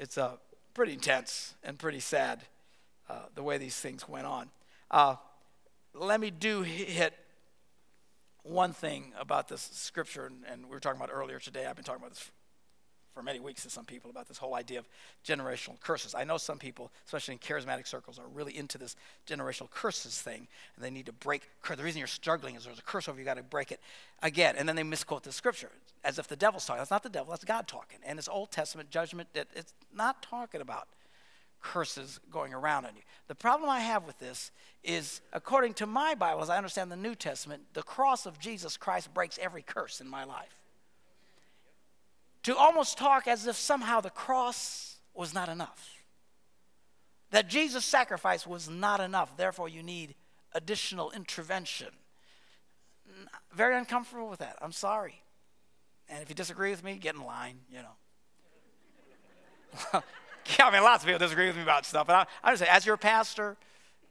It's 0.00 0.16
uh, 0.16 0.36
pretty 0.72 0.94
intense 0.94 1.56
and 1.62 1.78
pretty 1.78 2.00
sad 2.00 2.40
uh, 3.10 3.24
the 3.34 3.42
way 3.42 3.58
these 3.58 3.76
things 3.76 4.08
went 4.08 4.24
on. 4.24 4.48
Uh, 4.90 5.16
let 5.92 6.20
me 6.20 6.30
do 6.30 6.62
hit 6.62 7.12
one 8.42 8.72
thing 8.72 9.12
about 9.20 9.48
this 9.48 9.60
scripture, 9.74 10.24
and, 10.24 10.42
and 10.50 10.64
we 10.64 10.70
were 10.70 10.80
talking 10.80 10.98
about 10.98 11.10
earlier 11.12 11.38
today. 11.38 11.66
I've 11.66 11.76
been 11.76 11.84
talking 11.84 12.00
about 12.00 12.12
this 12.12 12.30
for 13.12 13.22
many 13.22 13.40
weeks 13.40 13.62
to 13.62 13.70
some 13.70 13.84
people 13.84 14.10
about 14.10 14.28
this 14.28 14.38
whole 14.38 14.54
idea 14.54 14.78
of 14.78 14.88
generational 15.24 15.78
curses. 15.80 16.14
I 16.14 16.24
know 16.24 16.36
some 16.36 16.58
people, 16.58 16.90
especially 17.06 17.32
in 17.34 17.38
charismatic 17.38 17.86
circles, 17.86 18.18
are 18.18 18.28
really 18.32 18.56
into 18.56 18.78
this 18.78 18.96
generational 19.26 19.70
curses 19.70 20.20
thing, 20.20 20.46
and 20.76 20.84
they 20.84 20.90
need 20.90 21.06
to 21.06 21.12
break. 21.12 21.42
The 21.68 21.82
reason 21.82 21.98
you're 21.98 22.06
struggling 22.06 22.56
is 22.56 22.64
there's 22.64 22.78
a 22.78 22.82
curse 22.82 23.08
over 23.08 23.18
you, 23.18 23.24
got 23.24 23.36
to 23.36 23.42
break 23.42 23.72
it 23.72 23.80
again. 24.22 24.54
And 24.56 24.68
then 24.68 24.76
they 24.76 24.82
misquote 24.82 25.22
the 25.22 25.32
scripture 25.32 25.70
as 26.04 26.18
if 26.18 26.28
the 26.28 26.36
devil's 26.36 26.64
talking. 26.64 26.80
That's 26.80 26.90
not 26.90 27.02
the 27.02 27.08
devil, 27.08 27.30
that's 27.30 27.44
God 27.44 27.66
talking. 27.68 27.98
And 28.04 28.18
it's 28.18 28.28
Old 28.28 28.50
Testament 28.50 28.90
judgment 28.90 29.28
that 29.34 29.48
it's 29.54 29.74
not 29.94 30.22
talking 30.22 30.60
about 30.60 30.88
curses 31.60 32.20
going 32.30 32.54
around 32.54 32.86
on 32.86 32.96
you. 32.96 33.02
The 33.28 33.34
problem 33.34 33.68
I 33.68 33.80
have 33.80 34.06
with 34.06 34.18
this 34.18 34.50
is, 34.82 35.20
according 35.32 35.74
to 35.74 35.86
my 35.86 36.14
Bible, 36.14 36.42
as 36.42 36.48
I 36.48 36.56
understand 36.56 36.90
the 36.90 36.96
New 36.96 37.14
Testament, 37.14 37.62
the 37.74 37.82
cross 37.82 38.24
of 38.24 38.38
Jesus 38.38 38.78
Christ 38.78 39.12
breaks 39.12 39.38
every 39.40 39.62
curse 39.62 40.00
in 40.00 40.08
my 40.08 40.24
life 40.24 40.59
to 42.44 42.56
almost 42.56 42.96
talk 42.98 43.26
as 43.26 43.46
if 43.46 43.56
somehow 43.56 44.00
the 44.00 44.10
cross 44.10 44.98
was 45.14 45.34
not 45.34 45.48
enough. 45.48 45.96
That 47.30 47.48
Jesus' 47.48 47.84
sacrifice 47.84 48.46
was 48.46 48.68
not 48.68 49.00
enough, 49.00 49.36
therefore, 49.36 49.68
you 49.68 49.82
need 49.82 50.14
additional 50.52 51.10
intervention. 51.12 51.88
Very 53.52 53.76
uncomfortable 53.76 54.28
with 54.28 54.40
that. 54.40 54.56
I'm 54.60 54.72
sorry. 54.72 55.22
And 56.08 56.22
if 56.22 56.28
you 56.28 56.34
disagree 56.34 56.70
with 56.70 56.82
me, 56.82 56.96
get 56.96 57.14
in 57.14 57.24
line, 57.24 57.60
you 57.70 57.78
know. 57.78 57.94
I 60.58 60.70
mean, 60.72 60.82
lots 60.82 61.04
of 61.04 61.06
people 61.06 61.20
disagree 61.20 61.46
with 61.46 61.56
me 61.56 61.62
about 61.62 61.86
stuff, 61.86 62.06
but 62.06 62.16
I, 62.16 62.26
I 62.48 62.52
just 62.52 62.62
say, 62.62 62.68
as 62.68 62.84
your 62.84 62.96
pastor, 62.96 63.56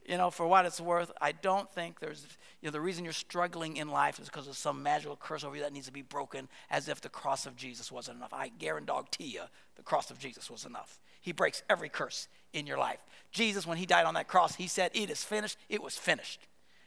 you 0.06 0.16
know, 0.16 0.30
for 0.30 0.46
what 0.46 0.66
it's 0.66 0.80
worth, 0.80 1.12
I 1.20 1.32
don't 1.32 1.70
think 1.70 2.00
there's, 2.00 2.26
you 2.60 2.68
know, 2.68 2.72
the 2.72 2.80
reason 2.80 3.04
you're 3.04 3.12
struggling 3.12 3.76
in 3.76 3.88
life 3.88 4.18
is 4.18 4.26
because 4.26 4.48
of 4.48 4.56
some 4.56 4.82
magical 4.82 5.16
curse 5.16 5.44
over 5.44 5.54
you 5.54 5.62
that 5.62 5.72
needs 5.72 5.86
to 5.86 5.92
be 5.92 6.02
broken 6.02 6.48
as 6.70 6.88
if 6.88 7.00
the 7.00 7.08
cross 7.08 7.46
of 7.46 7.56
Jesus 7.56 7.92
wasn't 7.92 8.16
enough. 8.16 8.32
I 8.32 8.48
guarantee 8.48 9.24
you 9.24 9.42
the 9.76 9.82
cross 9.82 10.10
of 10.10 10.18
Jesus 10.18 10.50
was 10.50 10.64
enough. 10.64 10.98
He 11.20 11.32
breaks 11.32 11.62
every 11.68 11.88
curse 11.88 12.28
in 12.52 12.66
your 12.66 12.78
life. 12.78 13.04
Jesus, 13.30 13.66
when 13.66 13.78
he 13.78 13.86
died 13.86 14.06
on 14.06 14.14
that 14.14 14.26
cross, 14.26 14.54
he 14.54 14.66
said, 14.66 14.90
It 14.94 15.10
is 15.10 15.22
finished. 15.22 15.58
It 15.68 15.82
was 15.82 15.96
finished. 15.96 16.40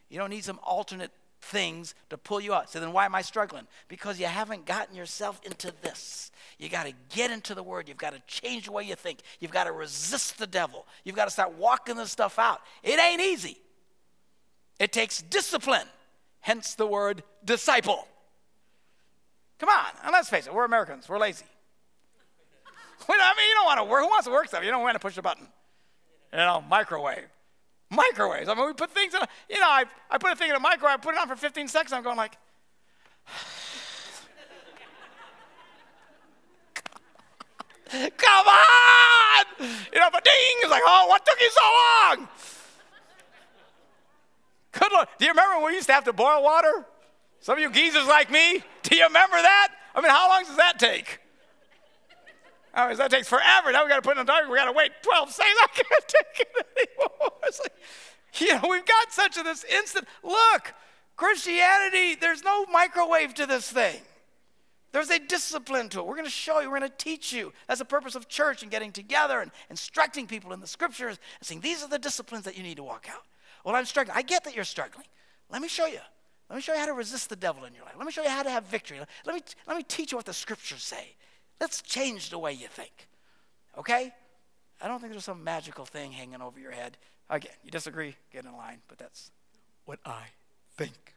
You 0.09 0.17
don't 0.17 0.29
need 0.29 0.43
some 0.43 0.59
alternate 0.63 1.11
things 1.43 1.93
to 2.09 2.17
pull 2.17 2.39
you 2.39 2.53
out. 2.53 2.69
So 2.69 2.79
then 2.79 2.93
why 2.93 3.05
am 3.05 3.15
I 3.15 3.21
struggling? 3.21 3.67
Because 3.87 4.19
you 4.19 4.25
haven't 4.25 4.65
gotten 4.65 4.95
yourself 4.95 5.41
into 5.43 5.73
this. 5.81 6.31
You 6.57 6.69
got 6.69 6.85
to 6.85 6.93
get 7.09 7.31
into 7.31 7.53
the 7.53 7.63
word. 7.63 7.87
You've 7.87 7.97
got 7.97 8.13
to 8.13 8.21
change 8.27 8.65
the 8.65 8.71
way 8.71 8.83
you 8.83 8.95
think. 8.95 9.19
You've 9.39 9.51
got 9.51 9.65
to 9.65 9.71
resist 9.71 10.37
the 10.37 10.47
devil. 10.47 10.85
You've 11.03 11.15
got 11.15 11.25
to 11.25 11.31
start 11.31 11.53
walking 11.53 11.95
this 11.95 12.11
stuff 12.11 12.39
out. 12.39 12.61
It 12.83 12.99
ain't 12.99 13.21
easy. 13.21 13.57
It 14.79 14.91
takes 14.91 15.21
discipline, 15.21 15.87
hence 16.39 16.75
the 16.75 16.87
word 16.87 17.23
disciple. 17.45 18.07
Come 19.59 19.69
on, 19.69 19.85
and 20.03 20.11
let's 20.11 20.29
face 20.29 20.47
it, 20.47 20.53
we're 20.53 20.65
Americans, 20.65 21.07
we're 21.07 21.19
lazy. 21.19 21.45
I 23.09 23.33
mean, 23.37 23.47
you 23.47 23.55
don't 23.55 23.65
want 23.65 23.79
to 23.79 23.83
work. 23.85 24.01
Who 24.01 24.07
wants 24.07 24.25
to 24.25 24.31
work 24.31 24.47
stuff? 24.47 24.63
You 24.63 24.71
don't 24.71 24.81
want 24.81 24.95
to 24.95 24.99
push 24.99 25.17
a 25.17 25.21
button. 25.21 25.47
You 26.31 26.39
know, 26.39 26.63
microwave. 26.67 27.27
Microwaves. 27.95 28.49
I 28.49 28.53
mean, 28.55 28.65
we 28.65 28.73
put 28.73 28.91
things 28.91 29.13
in, 29.13 29.21
a, 29.21 29.27
you 29.49 29.59
know, 29.59 29.67
I, 29.67 29.85
I 30.09 30.17
put 30.17 30.31
a 30.31 30.35
thing 30.35 30.49
in 30.49 30.55
a 30.55 30.59
microwave, 30.59 30.95
I 30.95 30.97
put 30.97 31.15
it 31.15 31.21
on 31.21 31.27
for 31.27 31.35
15 31.35 31.67
seconds, 31.67 31.93
I'm 31.93 32.03
going 32.03 32.17
like, 32.17 32.37
come 38.17 38.47
on! 38.47 39.45
You 39.93 39.99
know, 39.99 40.09
but 40.11 40.23
ding, 40.23 40.33
it's 40.61 40.71
like, 40.71 40.83
oh, 40.85 41.07
what 41.07 41.25
took 41.25 41.39
you 41.39 41.49
so 41.51 41.61
long? 41.61 42.27
Good 44.71 44.91
Lord. 44.91 45.07
Do 45.19 45.25
you 45.25 45.31
remember 45.31 45.57
when 45.57 45.67
we 45.67 45.75
used 45.75 45.87
to 45.87 45.93
have 45.93 46.03
to 46.05 46.13
boil 46.13 46.43
water? 46.43 46.85
Some 47.39 47.57
of 47.57 47.61
you 47.61 47.69
geezers 47.71 48.07
like 48.07 48.31
me, 48.31 48.63
do 48.83 48.95
you 48.95 49.03
remember 49.03 49.35
that? 49.35 49.69
I 49.93 50.01
mean, 50.01 50.09
how 50.09 50.29
long 50.29 50.43
does 50.45 50.57
that 50.57 50.79
take? 50.79 51.19
I 52.73 52.93
that 52.95 53.11
takes 53.11 53.27
forever. 53.27 53.71
Now 53.71 53.83
we 53.83 53.89
got 53.89 53.97
to 53.97 54.01
put 54.01 54.17
in 54.17 54.25
the 54.25 54.31
dark. 54.31 54.49
We 54.49 54.57
got 54.57 54.65
to 54.65 54.71
wait 54.71 54.91
12 55.03 55.31
seconds. 55.31 55.57
I 55.63 55.67
can't 55.67 56.07
take 56.07 56.47
it 56.47 56.67
anymore. 56.77 57.09
It's 57.45 57.59
like, 57.59 57.73
you 58.39 58.53
know, 58.53 58.69
we've 58.69 58.85
got 58.85 59.11
such 59.11 59.37
a 59.37 59.43
this 59.43 59.65
instant. 59.65 60.07
Look, 60.23 60.73
Christianity, 61.17 62.15
there's 62.15 62.43
no 62.43 62.65
microwave 62.67 63.33
to 63.35 63.45
this 63.45 63.69
thing. 63.69 63.99
There's 64.93 65.09
a 65.09 65.19
discipline 65.19 65.89
to 65.89 65.99
it. 65.99 66.05
We're 66.05 66.15
going 66.15 66.25
to 66.25 66.31
show 66.31 66.59
you, 66.59 66.71
we're 66.71 66.79
going 66.79 66.89
to 66.89 66.97
teach 66.97 67.33
you. 67.33 67.51
That's 67.67 67.79
the 67.79 67.85
purpose 67.85 68.15
of 68.15 68.29
church 68.29 68.61
and 68.61 68.71
getting 68.71 68.91
together 68.91 69.41
and 69.41 69.51
instructing 69.69 70.25
people 70.25 70.53
in 70.53 70.61
the 70.61 70.67
scriptures 70.67 71.19
and 71.39 71.45
saying, 71.45 71.61
these 71.61 71.83
are 71.83 71.89
the 71.89 71.99
disciplines 71.99 72.45
that 72.45 72.55
you 72.55 72.63
need 72.63 72.77
to 72.77 72.83
walk 72.83 73.07
out. 73.09 73.23
Well, 73.65 73.75
I'm 73.75 73.85
struggling. 73.85 74.17
I 74.17 74.21
get 74.21 74.43
that 74.45 74.55
you're 74.55 74.63
struggling. 74.63 75.05
Let 75.49 75.61
me 75.61 75.67
show 75.67 75.87
you. 75.87 75.99
Let 76.49 76.55
me 76.55 76.61
show 76.61 76.73
you 76.73 76.79
how 76.79 76.85
to 76.85 76.93
resist 76.93 77.29
the 77.29 77.35
devil 77.35 77.65
in 77.65 77.73
your 77.73 77.83
life. 77.83 77.95
Let 77.97 78.05
me 78.05 78.11
show 78.11 78.23
you 78.23 78.29
how 78.29 78.43
to 78.43 78.49
have 78.49 78.65
victory. 78.65 78.99
Let 79.25 79.35
me, 79.35 79.41
let 79.67 79.77
me 79.77 79.83
teach 79.83 80.11
you 80.11 80.17
what 80.17 80.25
the 80.25 80.33
scriptures 80.33 80.83
say. 80.83 81.15
Let's 81.59 81.81
change 81.81 82.29
the 82.29 82.39
way 82.39 82.53
you 82.53 82.67
think. 82.67 83.07
Okay? 83.77 84.13
I 84.81 84.87
don't 84.87 84.99
think 84.99 85.13
there's 85.13 85.23
some 85.23 85.43
magical 85.43 85.85
thing 85.85 86.11
hanging 86.11 86.41
over 86.41 86.59
your 86.59 86.71
head. 86.71 86.97
Again, 87.29 87.51
you 87.63 87.71
disagree, 87.71 88.15
get 88.31 88.45
in 88.45 88.51
line, 88.53 88.79
but 88.87 88.97
that's 88.97 89.31
what 89.85 89.99
I 90.05 90.23
think. 90.75 91.13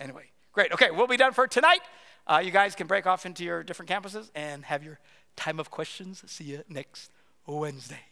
Anyway, 0.00 0.24
great. 0.52 0.72
Okay, 0.72 0.90
we'll 0.90 1.06
be 1.06 1.16
done 1.16 1.32
for 1.32 1.46
tonight. 1.46 1.80
Uh, 2.26 2.42
you 2.44 2.50
guys 2.50 2.74
can 2.74 2.86
break 2.86 3.06
off 3.06 3.24
into 3.24 3.44
your 3.44 3.62
different 3.62 3.90
campuses 3.90 4.30
and 4.34 4.64
have 4.64 4.82
your 4.82 4.98
time 5.36 5.58
of 5.60 5.70
questions. 5.70 6.22
See 6.26 6.44
you 6.44 6.64
next 6.68 7.10
Wednesday. 7.46 8.07